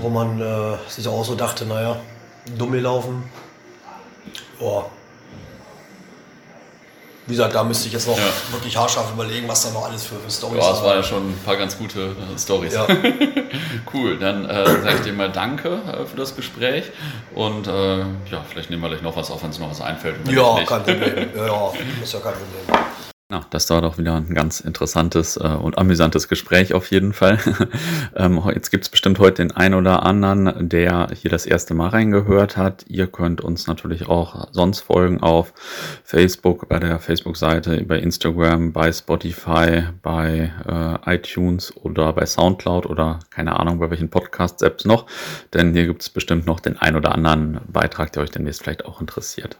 Wo 0.00 0.08
man 0.08 0.40
äh, 0.40 0.76
sich 0.88 1.06
auch 1.08 1.24
so 1.24 1.34
dachte, 1.34 1.64
naja, 1.64 1.96
dumm 2.58 2.72
gelaufen. 2.72 3.28
Boah, 4.58 4.90
wie 7.26 7.32
gesagt, 7.32 7.54
da 7.54 7.64
müsste 7.64 7.88
ich 7.88 7.92
jetzt 7.92 8.06
noch 8.06 8.16
ja. 8.16 8.24
wirklich 8.52 8.76
haarscharf 8.76 9.12
überlegen, 9.12 9.48
was 9.48 9.62
da 9.62 9.70
noch 9.70 9.86
alles 9.86 10.06
für, 10.06 10.16
für 10.16 10.30
Storys 10.30 10.64
Ja, 10.64 10.72
es 10.72 10.82
war 10.82 10.94
ja 10.94 11.02
schon 11.02 11.30
ein 11.30 11.38
paar 11.44 11.56
ganz 11.56 11.76
gute 11.76 12.00
äh, 12.00 12.38
Stories. 12.38 12.74
Ja. 12.74 12.86
cool, 13.94 14.18
dann 14.18 14.48
äh, 14.48 14.64
sage 14.64 14.96
ich 14.96 15.00
dir 15.02 15.12
mal 15.12 15.30
Danke 15.30 15.80
äh, 15.86 16.06
für 16.06 16.16
das 16.16 16.36
Gespräch 16.36 16.84
und 17.34 17.66
äh, 17.66 17.98
ja, 17.98 18.44
vielleicht 18.48 18.70
nehmen 18.70 18.82
wir 18.82 18.90
gleich 18.90 19.02
noch 19.02 19.16
was 19.16 19.30
auf, 19.30 19.42
wenn 19.42 19.50
es 19.50 19.58
noch 19.58 19.70
was 19.70 19.80
einfällt. 19.80 20.16
Ja, 20.28 20.62
kein 20.64 20.82
Problem. 20.82 21.26
Ja, 21.36 21.46
ja, 21.46 21.72
ist 22.02 22.12
ja 22.12 22.20
kein 22.20 22.32
Problem. 22.32 22.86
Ja, 23.28 23.40
das 23.50 23.68
war 23.70 23.82
doch 23.82 23.98
wieder 23.98 24.14
ein 24.14 24.34
ganz 24.34 24.60
interessantes 24.60 25.36
äh, 25.36 25.48
und 25.48 25.78
amüsantes 25.78 26.28
Gespräch 26.28 26.74
auf 26.74 26.92
jeden 26.92 27.12
Fall. 27.12 27.40
ähm, 28.14 28.40
jetzt 28.54 28.70
gibt's 28.70 28.88
bestimmt 28.88 29.18
heute 29.18 29.42
den 29.42 29.50
einen 29.50 29.74
oder 29.74 30.04
anderen, 30.04 30.68
der 30.68 31.08
hier 31.12 31.28
das 31.28 31.44
erste 31.44 31.74
Mal 31.74 31.88
reingehört 31.88 32.56
hat. 32.56 32.84
Ihr 32.86 33.08
könnt 33.08 33.40
uns 33.40 33.66
natürlich 33.66 34.06
auch 34.06 34.46
sonst 34.52 34.82
folgen 34.82 35.24
auf 35.24 35.52
Facebook, 36.04 36.68
bei 36.68 36.78
der 36.78 37.00
Facebook-Seite, 37.00 37.84
bei 37.84 37.98
Instagram, 37.98 38.72
bei 38.72 38.92
Spotify, 38.92 39.82
bei 40.02 40.52
äh, 40.64 41.16
iTunes 41.16 41.76
oder 41.78 42.12
bei 42.12 42.26
Soundcloud 42.26 42.86
oder 42.86 43.18
keine 43.30 43.58
Ahnung, 43.58 43.80
bei 43.80 43.90
welchen 43.90 44.08
Podcast-Apps 44.08 44.84
noch. 44.84 45.06
Denn 45.52 45.72
hier 45.72 45.86
gibt's 45.86 46.10
bestimmt 46.10 46.46
noch 46.46 46.60
den 46.60 46.78
einen 46.78 46.94
oder 46.94 47.12
anderen 47.12 47.60
Beitrag, 47.66 48.12
der 48.12 48.22
euch 48.22 48.30
demnächst 48.30 48.62
vielleicht 48.62 48.84
auch 48.84 49.00
interessiert. 49.00 49.58